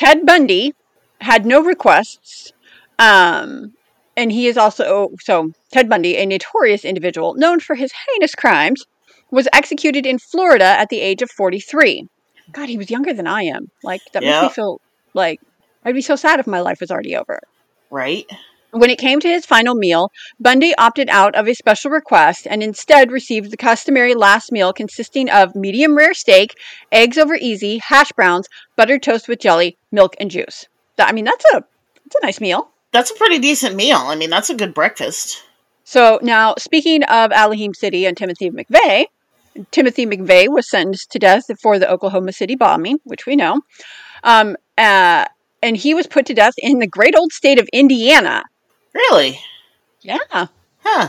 [0.00, 0.72] Ted Bundy
[1.20, 2.54] had no requests.
[2.98, 3.74] Um,
[4.16, 8.82] and he is also, so Ted Bundy, a notorious individual known for his heinous crimes,
[9.30, 12.06] was executed in Florida at the age of 43.
[12.50, 13.66] God, he was younger than I am.
[13.82, 14.40] Like, that Yeah.
[14.40, 14.80] makes me feel
[15.12, 15.38] like
[15.84, 17.38] I'd be so sad if my life was already over.
[17.90, 18.24] right.
[18.72, 22.62] When it came to his final meal, Bundy opted out of a special request and
[22.62, 26.54] instead received the customary last meal consisting of medium rare steak,
[26.92, 30.66] eggs over easy, hash browns, buttered toast with jelly, milk, and juice.
[30.96, 31.64] That- I mean, that's a
[32.04, 32.70] that's a nice meal.
[32.92, 33.98] That's a pretty decent meal.
[33.98, 35.44] I mean, that's a good breakfast.
[35.84, 39.06] So now, speaking of Elohim City and Timothy McVeigh,
[39.70, 43.60] Timothy McVeigh was sentenced to death for the Oklahoma City bombing, which we know.
[44.22, 45.26] Um, uh,
[45.62, 48.44] and he was put to death in the great old state of Indiana.
[48.94, 49.40] Really?
[50.02, 50.18] Yeah.
[50.82, 51.08] Huh.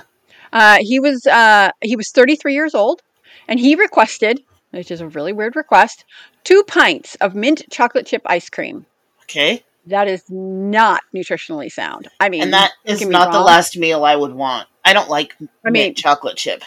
[0.54, 3.02] Uh, he was uh, he was 33 years old,
[3.48, 4.41] and he requested,
[4.72, 6.04] which is a really weird request,
[6.44, 8.86] two pints of mint chocolate chip ice cream.
[9.24, 9.63] Okay.
[9.88, 12.08] That is not nutritionally sound.
[12.20, 14.67] I mean, And that is not the last meal I would want.
[14.86, 16.63] I don't like I mint mean- chocolate chip.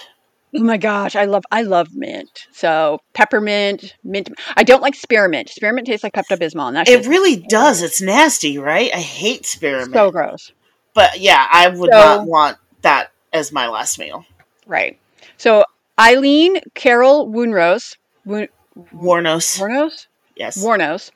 [0.56, 2.46] Oh my gosh, I love I love mint.
[2.52, 4.30] So peppermint, mint.
[4.56, 5.48] I don't like spearmint.
[5.48, 7.82] Spearmint tastes like Pepto Bismol, and that's It really does.
[7.82, 8.88] It's nasty, right?
[8.94, 9.92] I hate spearmint.
[9.92, 10.52] so gross.
[10.94, 14.24] But yeah, I would So- not want that as my last meal.
[14.66, 14.98] Right.
[15.36, 15.64] So
[15.98, 18.48] Aileen Carol Woonrose, Woon,
[18.94, 19.58] Wuornos.
[19.60, 20.56] Wuornos, Yes.
[20.58, 21.10] Wuornos,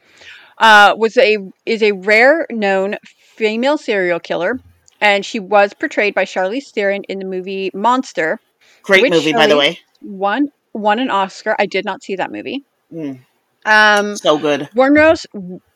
[0.58, 2.96] uh, was a is a rare known
[3.36, 4.60] female serial killer,
[5.00, 8.40] and she was portrayed by Charlize Theron in the movie Monster.
[8.82, 9.78] Great movie, by the way.
[10.02, 11.56] Won won an Oscar.
[11.58, 12.64] I did not see that movie.
[12.92, 13.20] Mm,
[13.64, 14.68] Um, so good.
[14.74, 15.26] Wuornos,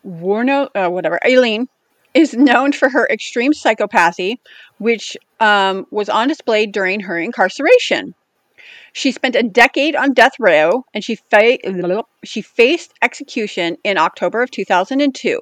[0.07, 1.69] Warno, uh, whatever, Aileen
[2.15, 4.37] is known for her extreme psychopathy,
[4.79, 8.15] which um, was on display during her incarceration.
[8.93, 11.59] She spent a decade on death row, and she fa-
[12.25, 15.41] she faced execution in October of 2002.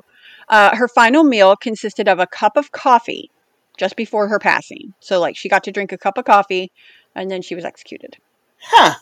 [0.48, 3.30] Uh, her final meal consisted of a cup of coffee
[3.76, 4.94] just before her passing.
[5.00, 6.70] So, like, she got to drink a cup of coffee,
[7.14, 8.16] and then she was executed.
[8.62, 8.94] Huh.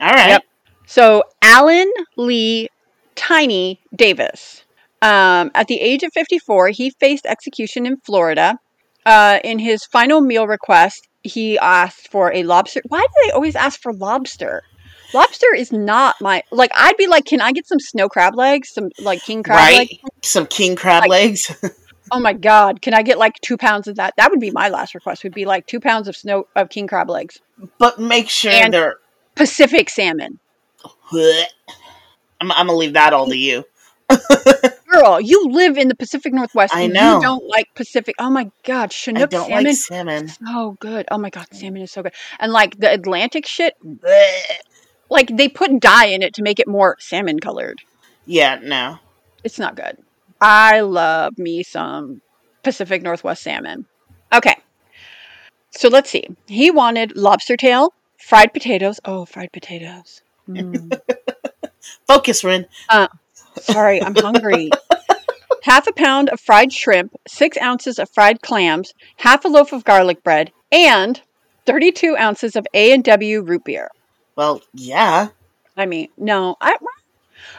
[0.00, 0.28] All right.
[0.30, 0.42] Yep.
[0.86, 2.68] So Allen Lee
[3.14, 4.64] Tiny Davis.
[5.04, 8.58] Um, at the age of 54, he faced execution in Florida.
[9.04, 12.80] Uh, in his final meal request, he asked for a lobster.
[12.88, 14.62] Why do they always ask for lobster?
[15.12, 16.70] Lobster is not my like.
[16.74, 19.76] I'd be like, can I get some snow crab legs, some like king crab right.
[19.78, 19.92] legs?
[20.22, 21.54] Some king crab Like- legs.
[22.12, 24.12] Oh my god, can I get like two pounds of that?
[24.18, 25.24] That would be my last request.
[25.24, 27.40] Would be like two pounds of snow of king crab legs,
[27.78, 28.96] but make sure And- they're.
[29.34, 30.38] Pacific salmon.
[31.12, 33.64] I'm, I'm gonna leave that all to you.
[35.04, 36.74] Girl, you live in the Pacific Northwest.
[36.74, 37.16] I know.
[37.16, 38.14] You don't like Pacific.
[38.18, 39.64] Oh my God, Chinook I don't salmon.
[39.64, 40.28] like salmon.
[40.28, 41.06] so good.
[41.10, 42.14] Oh my God, salmon is so good.
[42.38, 44.42] And like the Atlantic shit, Blech.
[45.10, 47.80] like they put dye in it to make it more salmon colored.
[48.24, 48.98] Yeah, no.
[49.42, 49.98] It's not good.
[50.40, 52.22] I love me some
[52.62, 53.86] Pacific Northwest salmon.
[54.32, 54.56] Okay.
[55.70, 56.28] So let's see.
[56.46, 59.00] He wanted lobster tail, fried potatoes.
[59.04, 60.22] Oh, fried potatoes.
[60.48, 60.98] Mm.
[62.06, 62.66] Focus, Rin.
[63.60, 64.70] Sorry, I'm hungry.
[65.64, 69.82] half a pound of fried shrimp, six ounces of fried clams, half a loaf of
[69.84, 71.20] garlic bread, and
[71.64, 73.88] 32 ounces of A and W root beer.
[74.36, 75.28] Well, yeah.
[75.76, 76.76] I mean, no, I, I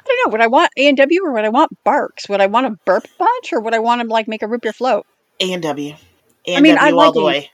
[0.05, 0.31] don't know.
[0.31, 2.29] Would I want A and W or would I want Barq's?
[2.29, 4.61] Would I want a burp bunch or would I want to like make a root
[4.61, 5.07] beer float?
[5.39, 5.95] A and W.
[6.47, 7.51] A I and mean, W I all like the way.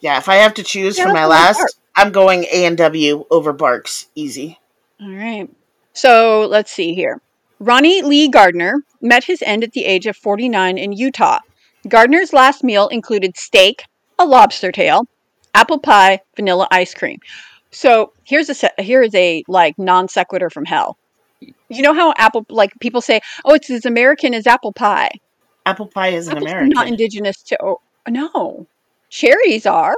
[0.00, 1.78] Yeah, if I have to choose Yeah, for my that's what I last.
[1.94, 4.08] I'm going A and W over Barq's.
[4.16, 4.58] Easy.
[5.00, 5.48] All right.
[5.92, 7.20] So let's see here.
[7.62, 11.38] Ronnie Lee Gardner met his end at the age of 49 in Utah.
[11.86, 13.84] Gardner's last meal included steak,
[14.18, 15.06] a lobster tail,
[15.54, 17.20] apple pie, vanilla ice cream.
[17.70, 20.98] So here's a se- here is a like non sequitur from hell.
[21.68, 25.12] You know how apple like people say, "Oh, it's as American as apple pie."
[25.64, 26.70] Apple pie isn't American.
[26.70, 27.56] not indigenous to.
[27.62, 28.66] Oh, no,
[29.08, 29.94] cherries are,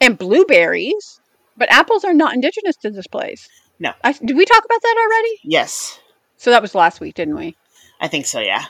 [0.00, 1.20] and blueberries,
[1.56, 3.48] but apples are not indigenous to this place.
[3.78, 3.92] No.
[4.02, 5.38] I, did we talk about that already?
[5.44, 6.00] yes,
[6.36, 7.56] So that was last week, didn't we?
[8.00, 8.40] I think so.
[8.40, 8.64] Yeah.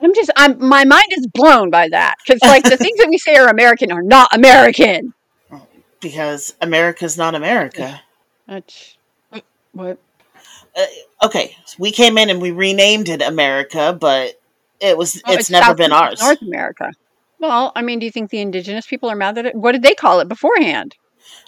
[0.00, 3.18] I'm just, I'm my mind is blown by that because like the things that we
[3.18, 5.12] say are American are not American.
[6.00, 8.00] Because America's not America.
[8.48, 8.96] Uh, that's
[9.32, 9.40] uh,
[9.72, 9.98] what.
[10.76, 10.84] Uh,
[11.24, 14.40] okay, we came in and we renamed it America, but
[14.78, 16.20] it was Oh, it's, never South- been ours.
[16.20, 16.92] North America.
[17.40, 19.54] Well, I mean, do you think the indigenous people are mad at it?
[19.56, 20.94] What did they call it beforehand?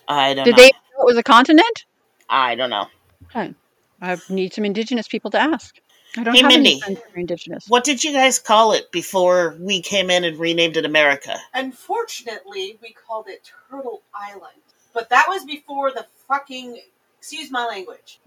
[0.08, 0.62] I don't Did know.
[0.62, 1.84] they know it was a continent?
[2.28, 2.86] I don't know.
[4.00, 5.76] I need some indigenous people to ask.
[6.16, 6.70] I don't Hey, have Mindy.
[6.72, 7.68] any friends that are indigenous.
[7.68, 11.36] What did you guys call it before we came in and renamed it America?
[11.54, 14.52] Unfortunately, we called it Turtle Island.
[14.92, 16.80] But that was before the fucking,
[17.18, 18.18] excuse my language,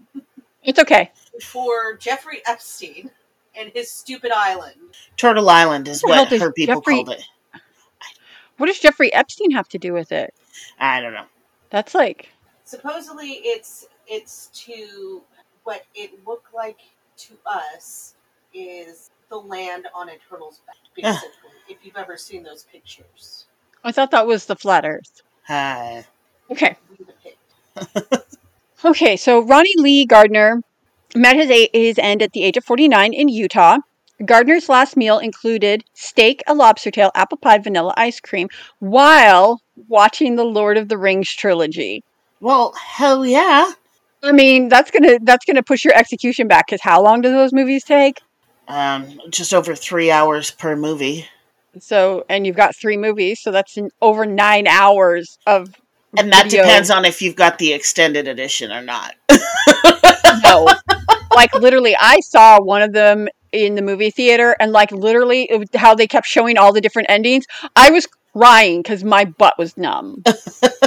[0.62, 1.10] It's okay.
[1.36, 3.10] before Jeffrey Epstein
[3.54, 4.76] and his stupid island.
[5.18, 7.24] Turtle Island is What what does her people Jeffrey- called it.
[8.56, 10.32] What does Jeffrey Epstein have to do with it?
[10.78, 11.26] I don't know.
[11.70, 12.30] That's like
[12.64, 15.22] Supposedly, it's it's to
[15.64, 16.78] what it looked like
[17.16, 18.14] to us
[18.52, 21.50] is the land on a turtle's back, basically.
[21.68, 23.46] if you've ever seen those pictures,
[23.82, 25.22] I thought that was the flat Earth.
[25.48, 26.02] Uh,
[26.50, 26.76] Okay.
[28.84, 29.16] Okay.
[29.16, 30.60] So Ronnie Lee Gardner
[31.14, 33.78] met his a- his end at the age of 49 in Utah.
[34.24, 38.48] Gardner's last meal included steak, a lobster tail, apple pie, vanilla ice cream,
[38.80, 42.04] while watching the Lord of the Rings trilogy.
[42.40, 43.72] well, hell yeah.
[44.24, 47.52] I mean, that's gonna that's gonna push your execution back because how long do those
[47.52, 48.20] movies take?
[48.68, 51.26] Um, just over three hours per movie,
[51.80, 55.74] So, and you've got three movies, so that's over nine hours of
[56.16, 56.62] and that video.
[56.62, 59.14] depends on if you've got the extended edition or not.
[60.42, 60.66] no.
[61.34, 65.58] like literally, I saw one of them in the movie theater, and like literally, it
[65.58, 67.44] was how they kept showing all the different endings.
[67.76, 70.22] I was crying because my butt was numb.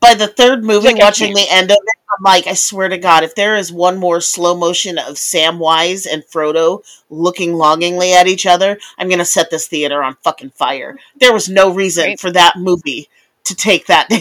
[0.00, 2.98] By the third movie, Like, watching the end of it, I'm like, I swear to
[2.98, 8.26] God, if there is one more slow motion of Samwise and Frodo looking longingly at
[8.26, 10.98] each other, I'm gonna set this theater on fucking fire.
[11.16, 13.08] There was no reason for that movie
[13.44, 14.08] to take that.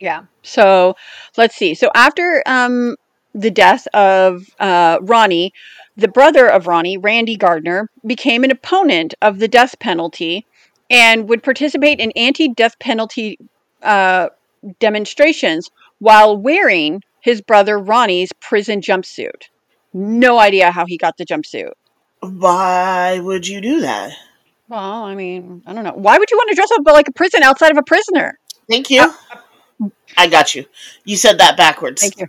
[0.00, 0.24] Yeah.
[0.42, 0.96] So
[1.36, 1.74] let's see.
[1.74, 2.96] So after um,
[3.34, 5.52] the death of uh, Ronnie,
[5.96, 10.46] the brother of Ronnie, Randy Gardner, became an opponent of the death penalty
[10.90, 13.38] and would participate in anti death penalty
[13.82, 14.28] uh,
[14.78, 19.48] demonstrations while wearing his brother Ronnie's prison jumpsuit.
[19.92, 21.72] No idea how he got the jumpsuit.
[22.20, 24.12] Why would you do that?
[24.68, 25.94] Well, I mean, I don't know.
[25.94, 28.38] Why would you want to dress up like a prison outside of a prisoner?
[28.68, 29.12] Thank you.
[30.16, 30.66] I got you.
[31.04, 32.02] You said that backwards.
[32.02, 32.26] Thank you.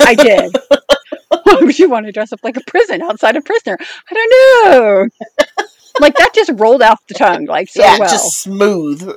[0.00, 0.56] I did.
[1.28, 3.78] Why would you want to dress up like a prison outside of a prisoner?
[4.10, 4.30] I don't
[4.72, 5.08] know.
[6.00, 8.08] Like that just rolled off the tongue like so yeah, well.
[8.08, 9.10] just smooth.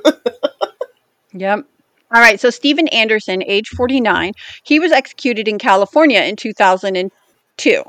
[1.32, 1.64] Yep.
[2.12, 2.40] All right.
[2.40, 4.32] So Stephen Anderson, age 49,
[4.64, 7.82] he was executed in California in 2002.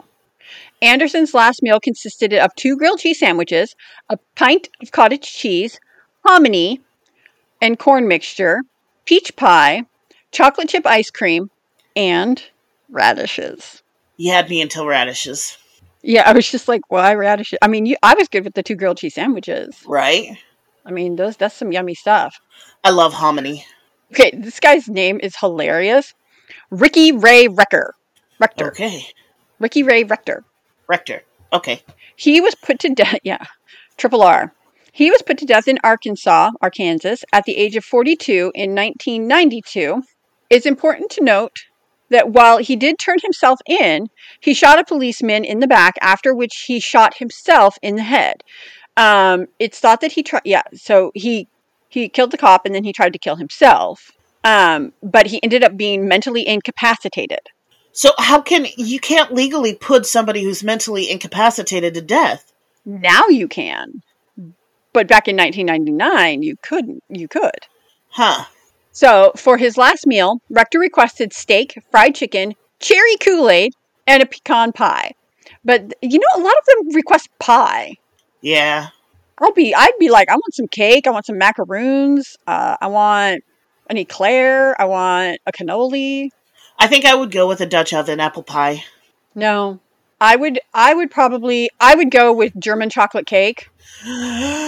[0.83, 3.75] Anderson's last meal consisted of two grilled cheese sandwiches,
[4.09, 5.79] a pint of cottage cheese,
[6.25, 6.81] hominy
[7.61, 8.61] and corn mixture,
[9.05, 9.85] peach pie,
[10.31, 11.49] chocolate chip ice cream,
[11.95, 12.43] and
[12.89, 13.83] radishes.
[14.17, 15.57] you had me until radishes,
[16.03, 17.59] Yeah, I was just like, why radishes?
[17.61, 19.75] I mean, you, I was good with the two grilled cheese sandwiches.
[19.85, 20.37] right?
[20.85, 22.39] I mean, those that's some yummy stuff.
[22.83, 23.65] I love hominy.
[24.11, 26.13] Okay, this guy's name is hilarious.
[26.71, 27.93] Ricky Ray Rector.
[28.39, 28.67] Rector.
[28.69, 29.05] Okay.
[29.59, 30.43] Ricky Ray Rector.
[30.87, 31.21] Rector.
[31.53, 31.83] Okay.
[32.15, 33.19] He was put to death.
[33.23, 33.45] Yeah,
[33.97, 34.53] triple R.
[34.91, 40.03] He was put to death in Arkansas, Arkansas, at the age of 42 in 1992.
[40.49, 41.55] It's important to note
[42.11, 44.07] that while he did turn himself in,
[44.39, 48.43] he shot a policeman in the back, after which he shot himself in the head.
[48.97, 50.43] Um, it's thought that he tried.
[50.45, 51.47] Yeah, so he
[51.89, 54.11] he killed the cop and then he tried to kill himself.
[54.43, 57.41] Um, but he ended up being mentally incapacitated.
[57.93, 62.51] So how can you can't legally put somebody who's mentally incapacitated to death?
[62.85, 64.01] Now you can,
[64.93, 67.03] but back in 1999, you couldn't.
[67.09, 67.67] You could.
[68.09, 68.45] Huh.
[68.91, 73.73] So for his last meal, Rector requested steak, fried chicken, cherry Kool Aid,
[74.07, 75.11] and a pecan pie.
[75.63, 77.95] But you know, a lot of them request pie.
[78.41, 78.87] Yeah.
[79.39, 82.87] I'll be, I'd be like, I want some cake, I want some macaroons, uh, I
[82.87, 83.43] want
[83.89, 86.29] an eclair, I want a cannoli.
[86.77, 88.83] I think I would go with a Dutch oven apple pie.
[89.33, 89.79] No,
[90.19, 93.69] I would, I would probably, I would go with German chocolate cake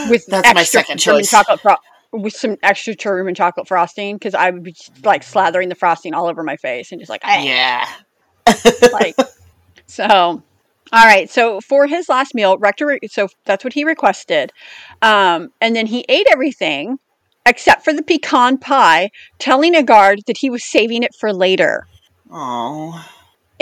[0.09, 1.29] with That's my second German choice.
[1.29, 1.75] chocolate fro-
[2.13, 6.13] with some extra German chocolate frosting because I would be just, like slathering the frosting
[6.13, 7.87] all over my face and just like, "Ah." Yeah.
[8.91, 9.15] like
[9.87, 10.43] so
[10.93, 11.29] All right.
[11.29, 14.51] So for his last meal, Rector, so that's what he requested.
[15.01, 16.99] Um, and then he ate everything
[17.45, 21.87] except for the pecan pie, telling a guard that he was saving it for later.
[22.31, 23.05] Oh.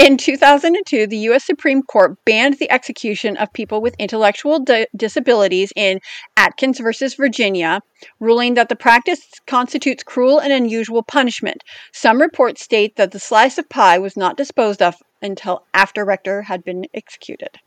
[0.01, 1.45] In 2002, the U.S.
[1.45, 5.99] Supreme Court banned the execution of people with intellectual di- disabilities in
[6.35, 7.81] Atkins versus Virginia,
[8.19, 11.63] ruling that the practice constitutes cruel and unusual punishment.
[11.93, 16.41] Some reports state that the slice of pie was not disposed of until after Rector
[16.41, 17.59] had been executed.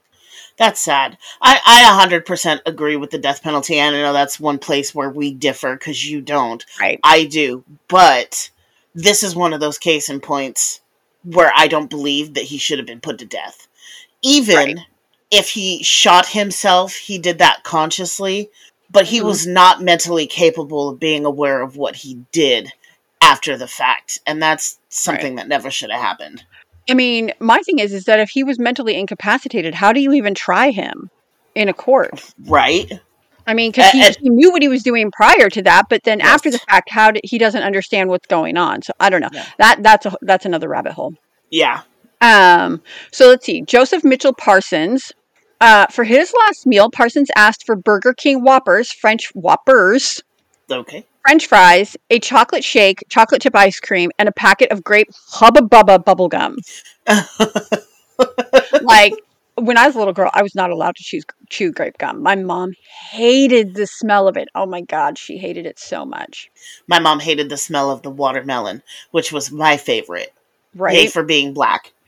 [0.58, 1.16] That's sad.
[1.40, 3.78] I, I 100% agree with the death penalty.
[3.78, 6.66] And I know that's one place where we differ because you don't.
[6.80, 6.98] Right.
[7.04, 7.62] I do.
[7.86, 8.50] But
[8.92, 10.80] this is one of those case in points
[11.24, 13.66] where I don't believe that he should have been put to death.
[14.22, 14.78] Even Right.
[15.30, 18.50] if he shot himself, he did that consciously,
[18.90, 19.24] but he Mhm.
[19.24, 22.72] was not mentally capable of being aware of what he did
[23.20, 24.18] after the fact.
[24.26, 26.44] And that's something that never should have happened.
[26.88, 30.12] I mean, my thing is, is that if he was mentally incapacitated, how do you
[30.12, 31.10] even try him
[31.54, 32.34] in a court?
[32.46, 33.00] Right?
[33.46, 36.20] I mean, because he, he knew what he was doing prior to that, but then
[36.20, 38.82] after the fact, how did, he doesn't understand what's going on.
[38.82, 39.30] So I don't know.
[39.32, 39.46] Yeah.
[39.58, 41.14] That that's a, that's another rabbit hole.
[41.50, 41.82] Yeah.
[42.20, 43.62] Um, so let's see.
[43.62, 45.12] Joseph Mitchell Parsons.
[45.60, 50.22] Uh, for his last meal, Parsons asked for Burger King Whoppers, French Whoppers,
[50.70, 51.06] Okay.
[51.22, 55.60] French fries, a chocolate shake, chocolate chip ice cream, and a packet of grape Hubba
[55.62, 56.58] Bubba bubble gum.
[58.82, 59.14] like
[59.56, 62.22] when I was a little girl, I was not allowed to choose, chew grape gum.
[62.22, 62.72] My mom
[63.10, 64.48] hated the smell of it.
[64.54, 66.50] Oh my god, she hated it so much.
[66.86, 70.32] My mom hated the smell of the watermelon, which was my favorite.
[70.74, 71.12] Yay Right?
[71.12, 71.92] for being black.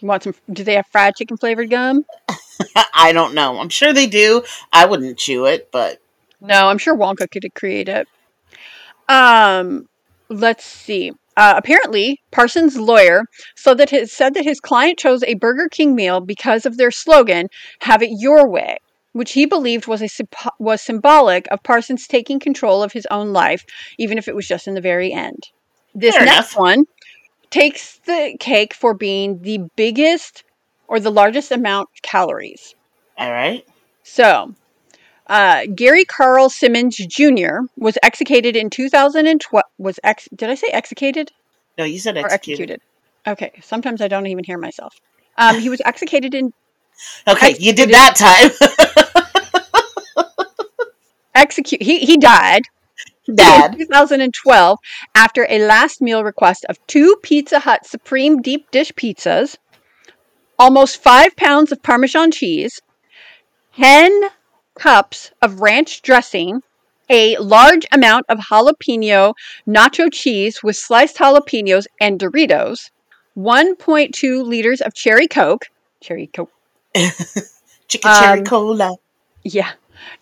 [0.00, 0.34] You want some?
[0.52, 2.04] Do they have fried chicken flavored gum?
[2.94, 3.58] I don't know.
[3.58, 4.42] I'm sure they do.
[4.72, 6.00] I wouldn't chew it, but
[6.40, 8.06] No, I'm sure Wonka could create it.
[9.08, 9.88] Um,
[10.28, 11.12] let's see.
[11.36, 15.94] Uh, apparently, Parsons' lawyer said that his, said that his client chose a Burger King
[15.94, 17.48] meal because of their slogan
[17.80, 18.78] "Have it your way,"
[19.12, 20.08] which he believed was a
[20.58, 23.64] was symbolic of Parsons taking control of his own life,
[23.98, 25.50] even if it was just in the very end.
[25.94, 26.58] This Fair next enough.
[26.58, 26.84] one
[27.50, 30.42] takes the cake for being the biggest
[30.88, 32.74] or the largest amount of calories.
[33.18, 33.66] all right.
[34.02, 34.54] So,
[35.28, 37.60] uh, Gary Carl Simmons Jr.
[37.76, 39.64] was executed in 2012.
[39.78, 40.28] Was ex?
[40.34, 41.32] Did I say executed
[41.78, 42.80] No, you said executed.
[42.80, 42.80] executed?
[43.26, 43.60] Okay.
[43.62, 44.94] Sometimes I don't even hear myself.
[45.36, 46.52] Um, he was executed in
[47.28, 48.50] Okay, you did that time.
[51.34, 51.82] execute.
[51.82, 52.62] He he died.
[53.28, 53.76] in Dad.
[53.76, 54.78] 2012
[55.14, 59.56] after a last meal request of two Pizza Hut Supreme deep dish pizzas,
[60.58, 62.80] almost five pounds of Parmesan cheese,
[63.76, 64.28] 10
[64.78, 66.60] cups of ranch dressing,
[67.08, 69.34] a large amount of jalapeno
[69.66, 72.90] nacho cheese with sliced jalapenos and Doritos,
[73.36, 75.66] 1.2 liters of cherry Coke,
[76.00, 76.50] cherry Coke,
[76.94, 78.96] Chicken cherry Um, cola.
[79.44, 79.72] yeah,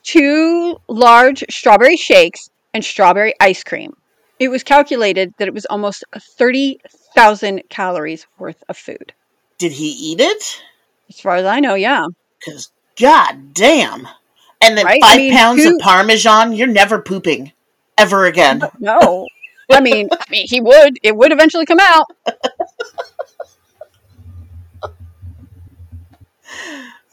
[0.02, 3.94] two large strawberry shakes, and strawberry ice cream.
[4.40, 9.12] It was calculated that it was almost 30,000 calories worth of food.
[9.58, 10.60] Did he eat it?
[11.08, 12.04] As far as I know, yeah.
[12.40, 14.08] Because, god damn.
[14.64, 15.00] And then Right?
[15.02, 17.52] I five mean, pounds who- of Parmesan, you're never pooping.
[17.96, 18.62] Ever again.
[18.80, 19.26] No.
[19.70, 20.98] I mean, I mean, he would.
[21.02, 22.06] It would eventually come out.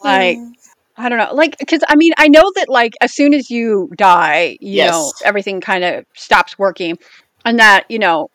[0.02, 0.38] Like,
[0.96, 1.34] I don't know.
[1.34, 5.12] Like, because I mean, I know that like as soon as you die, you know,
[5.24, 6.98] everything kind of stops working,
[7.44, 8.28] and that you know.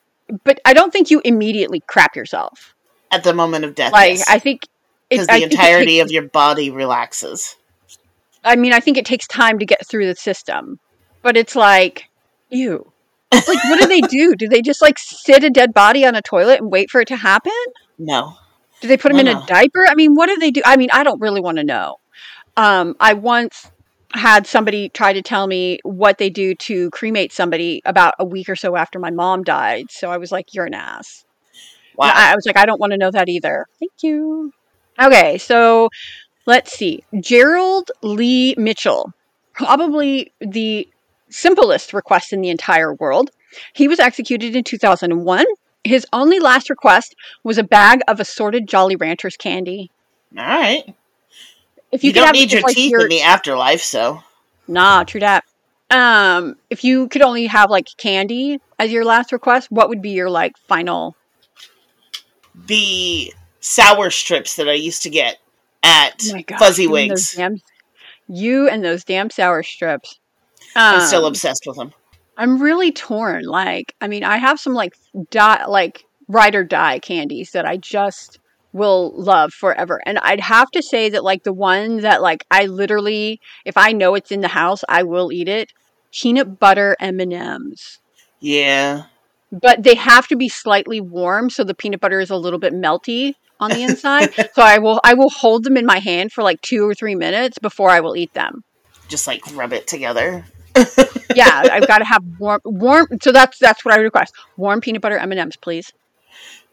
[0.44, 2.74] But I don't think you immediately crap yourself.
[3.10, 3.92] At the moment of death.
[3.92, 4.62] Like, I think
[5.08, 7.56] Because the think entirety takes- of your body relaxes.
[8.44, 10.78] I mean, I think it takes time to get through the system,
[11.22, 12.08] but it's like,
[12.50, 12.92] ew.
[13.30, 14.34] It's like, what do they do?
[14.38, 17.08] Do they just like sit a dead body on a toilet and wait for it
[17.08, 17.52] to happen?
[17.98, 18.36] No.
[18.80, 19.42] Do they put him No, in no.
[19.42, 19.86] a diaper?
[19.86, 20.62] I mean, what do they do?
[20.64, 21.96] I mean, I don't really want to know.
[22.56, 23.70] Um, I once
[24.14, 28.48] had somebody try to tell me what they do to cremate somebody about a week
[28.48, 29.90] or so after my mom died.
[29.90, 31.26] So I was like, you're an ass.
[31.96, 32.06] Wow.
[32.14, 33.66] I, I was like, I don't want to know that either.
[33.78, 34.52] Thank you.
[34.98, 35.90] Okay, so
[36.48, 37.04] let's see.
[37.20, 39.12] Gerald Lee Mitchell,
[39.52, 40.88] probably the
[41.28, 43.30] simplest request in the entire world.
[43.74, 45.44] He was executed in 2001.
[45.84, 49.90] His only last request was a bag of assorted Jolly Ranchers candy.
[50.36, 50.84] All right.
[51.92, 54.22] If You, you, could don't have need your like, teeth your- in the afterlife, so.
[54.66, 55.44] Nah, true that.
[55.90, 60.10] Um, if you could only have like candy as your last request, what would be
[60.10, 61.14] your like final?
[62.66, 65.38] The sour strips that I used to get
[65.82, 67.34] at Oh gosh, Fuzzy you and those Wigs.
[67.34, 67.60] damn-
[68.28, 70.18] you and those damn sour strips.
[70.76, 71.92] Um, I'm still obsessed with them.
[72.36, 73.44] I'm really torn.
[73.44, 74.94] Like, I mean, I have some like
[75.30, 78.38] dot like ride or die candies that I just
[78.72, 80.00] will love forever.
[80.04, 83.92] And I'd have to say that like the one that like I literally if I
[83.92, 85.72] know it's in the house, I will eat it.
[86.12, 87.98] Peanut butter M&Ms.
[88.40, 89.04] Yeah.
[89.50, 92.72] But they have to be slightly warm so the peanut butter is a little bit
[92.74, 94.34] melty on the inside.
[94.34, 97.14] so I will I will hold them in my hand for like 2 or 3
[97.14, 98.64] minutes before I will eat them.
[99.08, 100.44] Just like rub it together.
[101.34, 104.34] yeah, I've got to have warm warm so that's that's what I request.
[104.56, 105.92] Warm peanut butter M&Ms, please.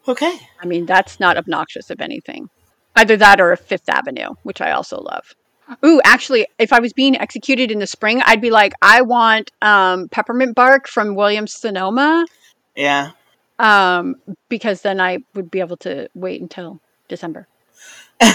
[0.08, 0.38] Okay.
[0.60, 2.48] I mean, that's not obnoxious of anything.
[2.94, 5.34] Either that or a Fifth Avenue, which I also love.
[5.84, 9.50] Ooh, actually, if I was being executed in the spring, I'd be like, I want
[9.60, 12.24] um, peppermint bark from Williams Sonoma.
[12.76, 13.10] Yeah.
[13.58, 14.16] Um,
[14.48, 17.46] because then I would be able to wait until December.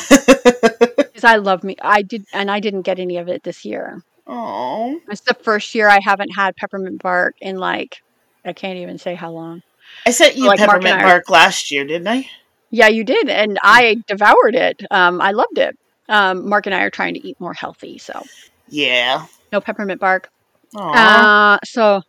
[1.21, 4.01] Because I love me, I did, and I didn't get any of it this year.
[4.25, 4.99] Oh.
[5.09, 8.01] It's the first year I haven't had peppermint bark in like,
[8.45, 9.61] I can't even say how long.
[10.05, 12.27] I sent you Like peppermint bark last year, didn't I?
[12.69, 14.81] Yeah, you did, and I devoured it.
[14.89, 15.77] Um, I loved it.
[16.07, 18.23] Um, Mark and I are trying to eat more healthy, so
[18.69, 19.25] Yeah.
[19.51, 20.29] no peppermint bark.
[20.75, 21.55] Aw.
[21.55, 22.01] Uh, so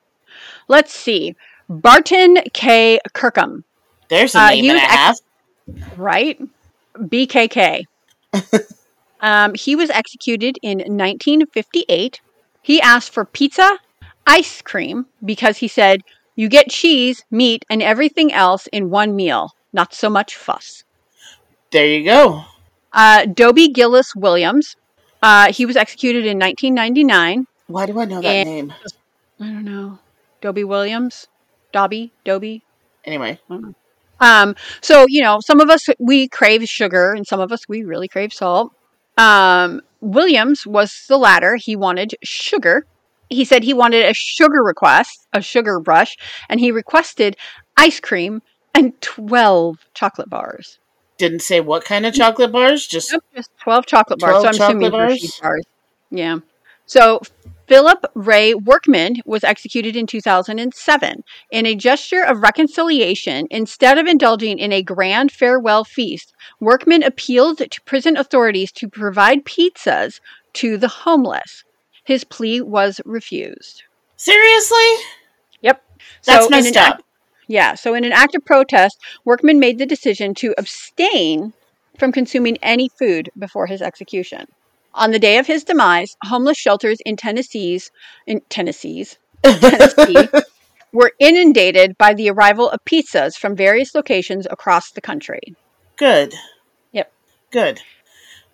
[0.68, 1.34] let's see.
[1.68, 2.98] Barton K.
[3.12, 3.64] Kirkham,
[4.08, 5.16] There's a uh, name he and a ex- half.
[5.96, 6.40] right?
[6.96, 7.84] BKK.
[9.20, 12.20] um, he was executed in 1958.
[12.62, 13.78] He asked for pizza,
[14.26, 16.02] ice cream, because he said,
[16.36, 19.52] You get cheese, meat, and everything else in one meal.
[19.72, 20.84] Not so much fuss.
[21.70, 22.44] There you go.
[22.92, 24.76] Uh, Dobie Gillis Williams.
[25.22, 27.46] Uh, he was executed in 1999.
[27.68, 28.72] Why do I know that name?
[29.40, 29.98] I don't know.
[30.42, 31.26] Dobie Williams?
[31.72, 32.12] Dobby?
[32.24, 32.62] Dobie?
[33.04, 33.40] Anyway.
[34.20, 37.82] Um, so you know, some of us we crave sugar, and some of us we
[37.82, 38.72] really crave salt.
[39.18, 41.56] Um, Williams was the latter.
[41.56, 42.86] He wanted sugar.
[43.28, 46.16] He said he wanted a sugar request, a sugar rush,
[46.48, 47.36] and he requested
[47.76, 48.42] ice cream
[48.74, 50.78] and twelve chocolate bars.
[51.18, 54.42] Didn't say what kind of chocolate bars, just Nope, just twelve chocolate bars.
[54.42, 55.64] 12 so I'm assuming chocolate bars.
[56.10, 56.38] Yeah.
[56.86, 57.20] So
[57.68, 63.46] Philip Ray Workman was executed in 2007 in a gesture of reconciliation.
[63.50, 69.44] Instead of indulging in a grand farewell feast, Workman appealed to prison authorities to provide
[69.44, 70.20] pizzas
[70.54, 71.64] to the homeless.
[72.04, 73.84] His plea was refused.
[74.16, 74.94] seriously?
[75.62, 75.82] Yep.
[76.24, 77.04] That's an messed act- up.
[77.46, 81.52] yeah, so in an act of protest, Workman made the decision to abstain
[81.98, 84.46] from consuming any food before his execution.
[84.94, 87.90] On the day of his demise, homeless shelters in Tennessee's
[88.26, 90.28] in Tennessee's Tennessee
[90.92, 95.40] were inundated by the arrival of pizzas from various locations across the country.
[95.96, 96.34] Good.
[96.92, 97.12] Yep.
[97.50, 97.80] Good.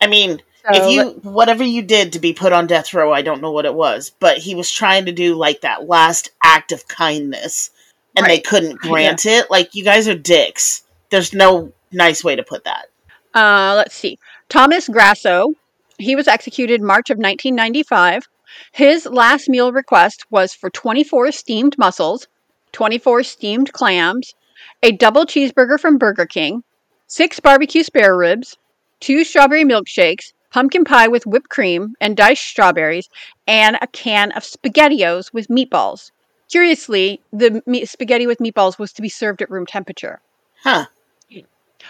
[0.00, 3.22] I mean, So if you whatever you did to be put on death row, I
[3.22, 6.72] don't know what it was, but he was trying to do like that last act
[6.72, 7.70] of kindness,
[8.16, 9.50] and they couldn't grant it.
[9.50, 10.84] Like you guys are dicks.
[11.10, 12.86] There's no nice way to put that.
[13.34, 14.18] Uh, let's see.
[14.48, 15.54] Thomas Grasso,
[15.98, 18.24] he was executed March of 1995.
[18.72, 22.26] His last meal request was for 24 steamed mussels,
[22.72, 24.34] 24 steamed clams,
[24.82, 26.62] a double cheeseburger from Burger King,
[27.06, 28.56] six barbecue spare ribs,
[29.00, 33.08] two strawberry milkshakes, pumpkin pie with whipped cream and diced strawberries,
[33.46, 36.10] and a can of SpaghettiOs with meatballs.
[36.50, 40.20] Curiously, the me- spaghetti with meatballs was to be served at room temperature.
[40.62, 40.86] Huh.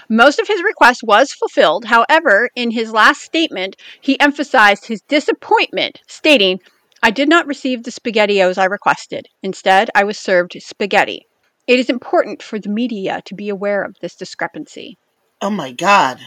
[0.09, 1.85] Most of his request was fulfilled.
[1.85, 6.61] However, in his last statement, he emphasized his disappointment, stating,
[7.03, 9.29] I did not receive the SpaghettiOs I requested.
[9.43, 11.27] Instead, I was served spaghetti.
[11.67, 14.97] It is important for the media to be aware of this discrepancy.
[15.41, 16.19] Oh my god.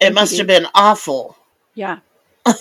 [0.00, 1.36] It must have been awful.
[1.74, 1.98] Yeah.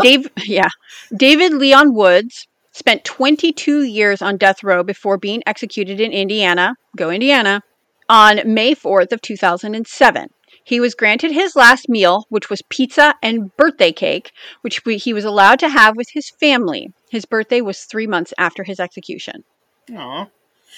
[0.00, 0.68] Dave, yeah.
[1.16, 7.10] David Leon Woods spent 22 years on death row before being executed in Indiana, go
[7.10, 7.62] Indiana,
[8.10, 10.28] on May 4th of 2007.
[10.64, 15.14] He was granted his last meal, which was pizza and birthday cake, which we, he
[15.14, 16.92] was allowed to have with his family.
[17.08, 19.44] His birthday was three months after his execution.
[19.96, 20.26] Aw.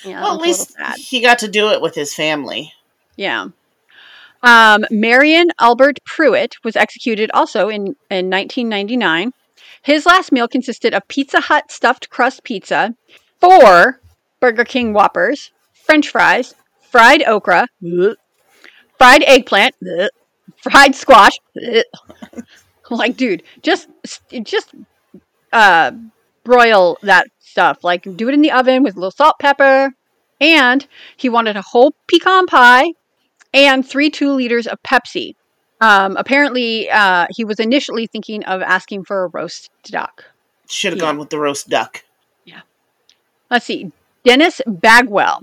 [0.04, 2.72] Yeah, Well, at that's a little least he got to do it with his family.
[3.16, 3.48] Yeah.
[4.42, 9.32] Um, Marion Albert Pruitt was executed also in, in 1999.
[9.82, 12.94] His last meal consisted of Pizza Hut stuffed crust pizza,
[13.40, 14.00] four
[14.40, 16.54] Burger King Whoppers, French fries,
[16.92, 17.66] fried okra,
[18.98, 19.74] fried eggplant,
[20.58, 21.32] fried squash.
[22.90, 23.88] like, dude, just
[24.44, 24.74] just
[25.52, 25.90] uh,
[26.44, 27.82] broil that stuff.
[27.82, 29.92] Like, do it in the oven with a little salt, pepper,
[30.40, 30.86] and
[31.16, 32.92] he wanted a whole pecan pie
[33.54, 35.34] and three two liters of Pepsi.
[35.80, 40.24] Um, apparently, uh, he was initially thinking of asking for a roast duck.
[40.68, 41.06] Should have Yeah.
[41.06, 42.04] gone with the roast duck.
[42.44, 42.60] Yeah.
[43.50, 43.90] Let's see.
[44.24, 45.40] Dennis Bagwell.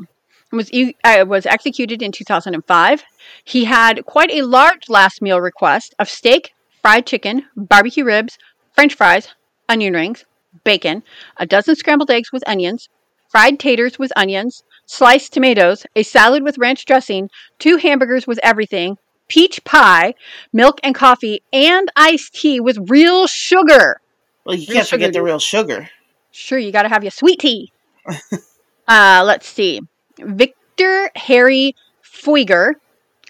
[0.52, 0.72] Was
[1.04, 3.04] uh, was executed in 2005.
[3.44, 8.38] He had quite a large last meal request of steak, fried chicken, barbecue ribs,
[8.74, 9.30] French fries,
[9.68, 10.26] onion rings,
[10.64, 11.04] bacon,
[11.38, 12.90] a dozen scrambled eggs with onions,
[13.30, 17.30] fried taters with onions, sliced tomatoes, a salad with ranch dressing,
[17.60, 18.98] two hamburgers with everything,
[19.28, 20.16] peach pie,
[20.52, 24.02] milk and coffee, and iced tea with real sugar.
[24.46, 25.90] Well, you Real can't forget the real sugar.
[26.32, 27.72] Sure, you got to have your sweet tea.
[28.88, 29.82] uh, let's see.
[30.26, 32.74] Victor Harry Feguer.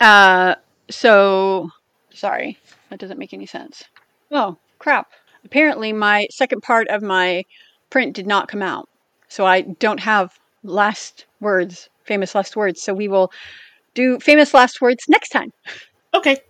[0.02, 0.56] Uh,
[0.90, 1.70] so,
[2.14, 2.58] sorry,
[2.90, 3.84] that doesn't make any sense.
[4.32, 5.08] Oh, crap.
[5.46, 7.44] Apparently, my second part of my
[7.90, 8.88] print did not come out.
[9.28, 10.32] So, I don't have
[10.64, 12.82] last words, famous last words.
[12.82, 13.32] So, we will
[13.94, 15.52] do famous last words next time.
[16.14, 16.38] Okay.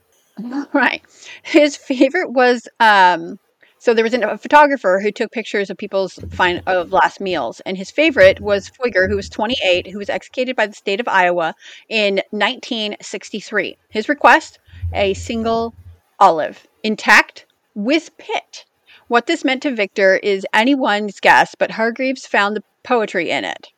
[0.73, 1.01] Right.
[1.43, 3.39] His favorite was um
[3.79, 7.77] so there was a photographer who took pictures of people's fine of last meals, and
[7.77, 11.55] his favorite was Feguer, who was 28, who was executed by the state of Iowa
[11.87, 13.77] in 1963.
[13.89, 14.59] His request:
[14.93, 15.73] a single
[16.19, 18.65] olive, intact with pit.
[19.07, 23.69] What this meant to Victor is anyone's guess, but Hargreaves found the poetry in it.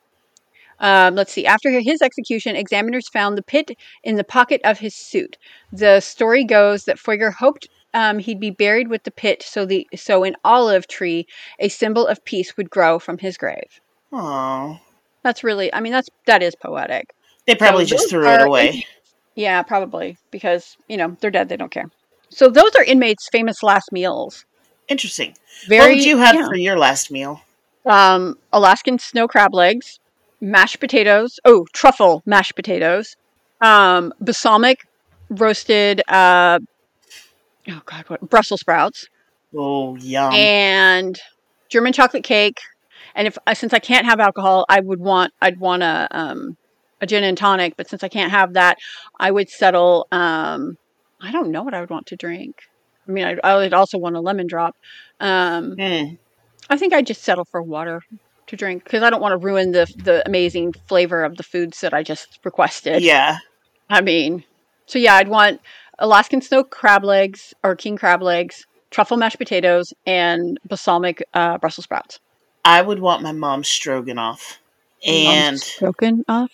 [0.79, 1.45] Um, let's see.
[1.45, 5.37] After his execution, examiners found the pit in the pocket of his suit.
[5.71, 9.87] The story goes that Feguer hoped um, he'd be buried with the pit, so the
[9.95, 11.27] so an olive tree,
[11.59, 13.81] a symbol of peace, would grow from his grave.
[14.13, 14.79] Oh,
[15.23, 17.13] That's really, I mean, that's that is poetic.
[17.47, 18.85] they probably So just threw it away.
[19.35, 21.89] Yeah, probably because you know they're dead; they don't care.
[22.29, 24.43] So those are inmates' famous last meals.
[24.89, 25.35] Interesting.
[25.69, 25.79] Very.
[25.79, 26.47] what would you have yeah.
[26.47, 27.41] for your last meal?
[27.85, 29.99] um, Alaskan snow crab legs,
[30.41, 31.39] mashed potatoes.
[31.45, 33.15] Oh, truffle mashed potatoes.
[33.61, 34.85] Um, balsamic
[35.29, 36.01] roasted.
[36.09, 36.59] Uh,
[37.69, 39.07] oh God, what Brussels sprouts
[39.55, 40.33] Oh, yum.
[40.33, 41.19] and
[41.69, 42.59] German chocolate cake.
[43.15, 46.57] And if uh, since I can't have alcohol, I would want I'd want a um,
[47.01, 47.75] a gin and tonic.
[47.75, 48.77] But since I can't have that,
[49.19, 50.07] I would settle.
[50.11, 50.77] Um,
[51.19, 52.55] I don't know what I would want to drink.
[53.07, 54.75] I mean, I would also want a lemon drop.
[55.19, 56.15] Um, Hmm.
[56.69, 58.01] I think I'd just settle for water
[58.47, 61.81] to drink because I don't want to ruin the the amazing flavor of the foods
[61.81, 63.01] that I just requested.
[63.03, 63.37] Yeah.
[63.89, 64.45] I mean,
[64.85, 65.59] so yeah, I'd want
[66.01, 71.85] Alaskan snow crab legs or king crab legs, truffle mashed potatoes, and balsamic uh, Brussels
[71.85, 72.19] sprouts.
[72.65, 74.59] I would want my mom's stroganoff.
[75.07, 76.51] And broken off,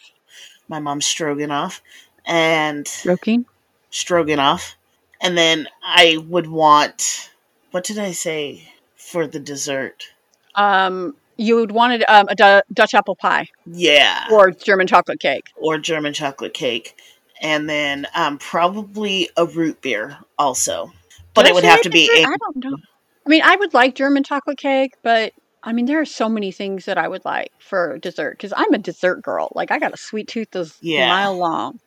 [0.69, 1.81] my mom's stroganoff.
[2.25, 3.45] And broken.
[3.89, 4.77] stroganoff.
[5.21, 7.31] And then I would want
[7.71, 10.13] what did I say for the dessert?
[10.55, 14.25] Um, you would wanted um, a Dutch apple pie Yeah.
[14.31, 15.45] or German chocolate cake.
[15.55, 16.95] Or German chocolate cake.
[17.41, 20.91] And then um, probably a root beer also.
[21.35, 22.77] But I it would have to be picked a I don't know.
[23.25, 25.33] I mean, I would like German chocolate cake, but
[25.63, 28.73] I mean, there are so many things that I would like for dessert because I'm
[28.73, 29.49] a dessert girl.
[29.53, 31.03] Like, I got a sweet tooth that's Yeah.
[31.03, 31.79] a mile long.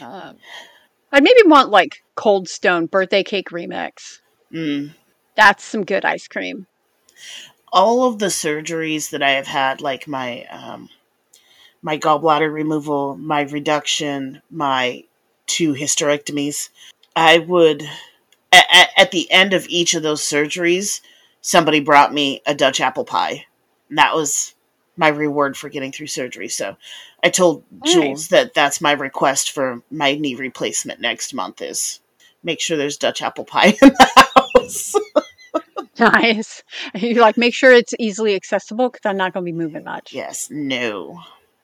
[0.00, 0.36] Um,
[1.12, 4.18] I'd maybe want like Cold Stone birthday cake remix.
[4.52, 4.92] mm,
[5.36, 6.66] That's some good ice cream.
[7.72, 10.88] all of the surgeries that I have had, like my um,
[11.82, 15.04] my gallbladder removal, my reduction, my
[15.46, 16.70] two hysterectomies,
[17.16, 17.82] I would
[18.52, 21.00] at, at the end of each of those surgeries,
[21.40, 23.46] somebody brought me a Dutch apple pie,
[23.88, 24.54] and that was
[24.96, 26.48] my reward for getting through surgery.
[26.48, 26.76] So
[27.22, 27.92] I told Nice.
[27.92, 32.00] Jules that that's my request for my knee replacement next month is
[32.42, 34.94] make sure there's Dutch apple pie in the house.
[35.98, 36.62] Nice.
[36.94, 40.12] You like make sure it's easily accessible because I'm not going to be moving much.
[40.12, 41.20] yes, no.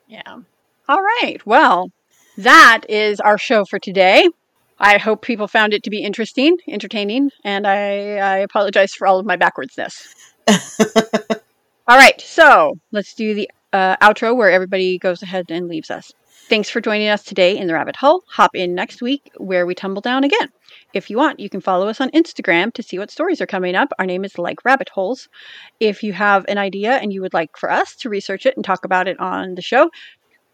[0.07, 0.41] Yeah.
[0.89, 1.39] All right.
[1.47, 1.91] Well,
[2.37, 4.29] that is our show for today.
[4.79, 9.19] I hope people found it to be interesting, entertaining, and I, I apologize for all
[9.19, 10.07] of my backwardsness.
[11.89, 12.21] all right.
[12.21, 16.13] So let's do the uh, outro where everybody goes ahead and leaves us.
[16.49, 18.23] Thanks for joining us today in the rabbit hole.
[18.33, 20.51] Hop in next week where we tumble down again.
[20.95, 23.75] If you want, you can follow us on Instagram to see what stories are coming
[23.75, 23.93] up.
[23.99, 25.29] Our name is Like Rabbit Holes.
[25.81, 28.65] If you have an idea and you would like for us to research it and
[28.65, 29.91] talk about it on the show,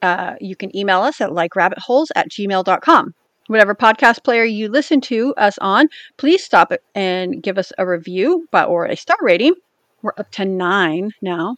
[0.00, 3.14] uh, you can email us at likerabbitholes at gmail.com.
[3.48, 7.86] Whatever podcast player you listen to us on, please stop it and give us a
[7.86, 9.54] review but, or a star rating.
[10.00, 11.56] We're up to nine now.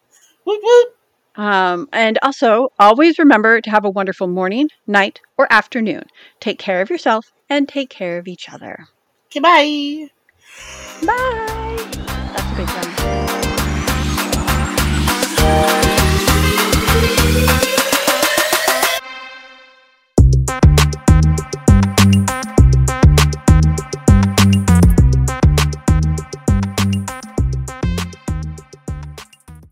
[1.36, 6.02] Um, and also, always remember to have a wonderful morning, night, or afternoon.
[6.40, 8.86] Take care of yourself and take care of each other.
[9.26, 10.08] Okay, bye.
[11.06, 11.76] Bye.
[12.32, 12.91] That's a big one.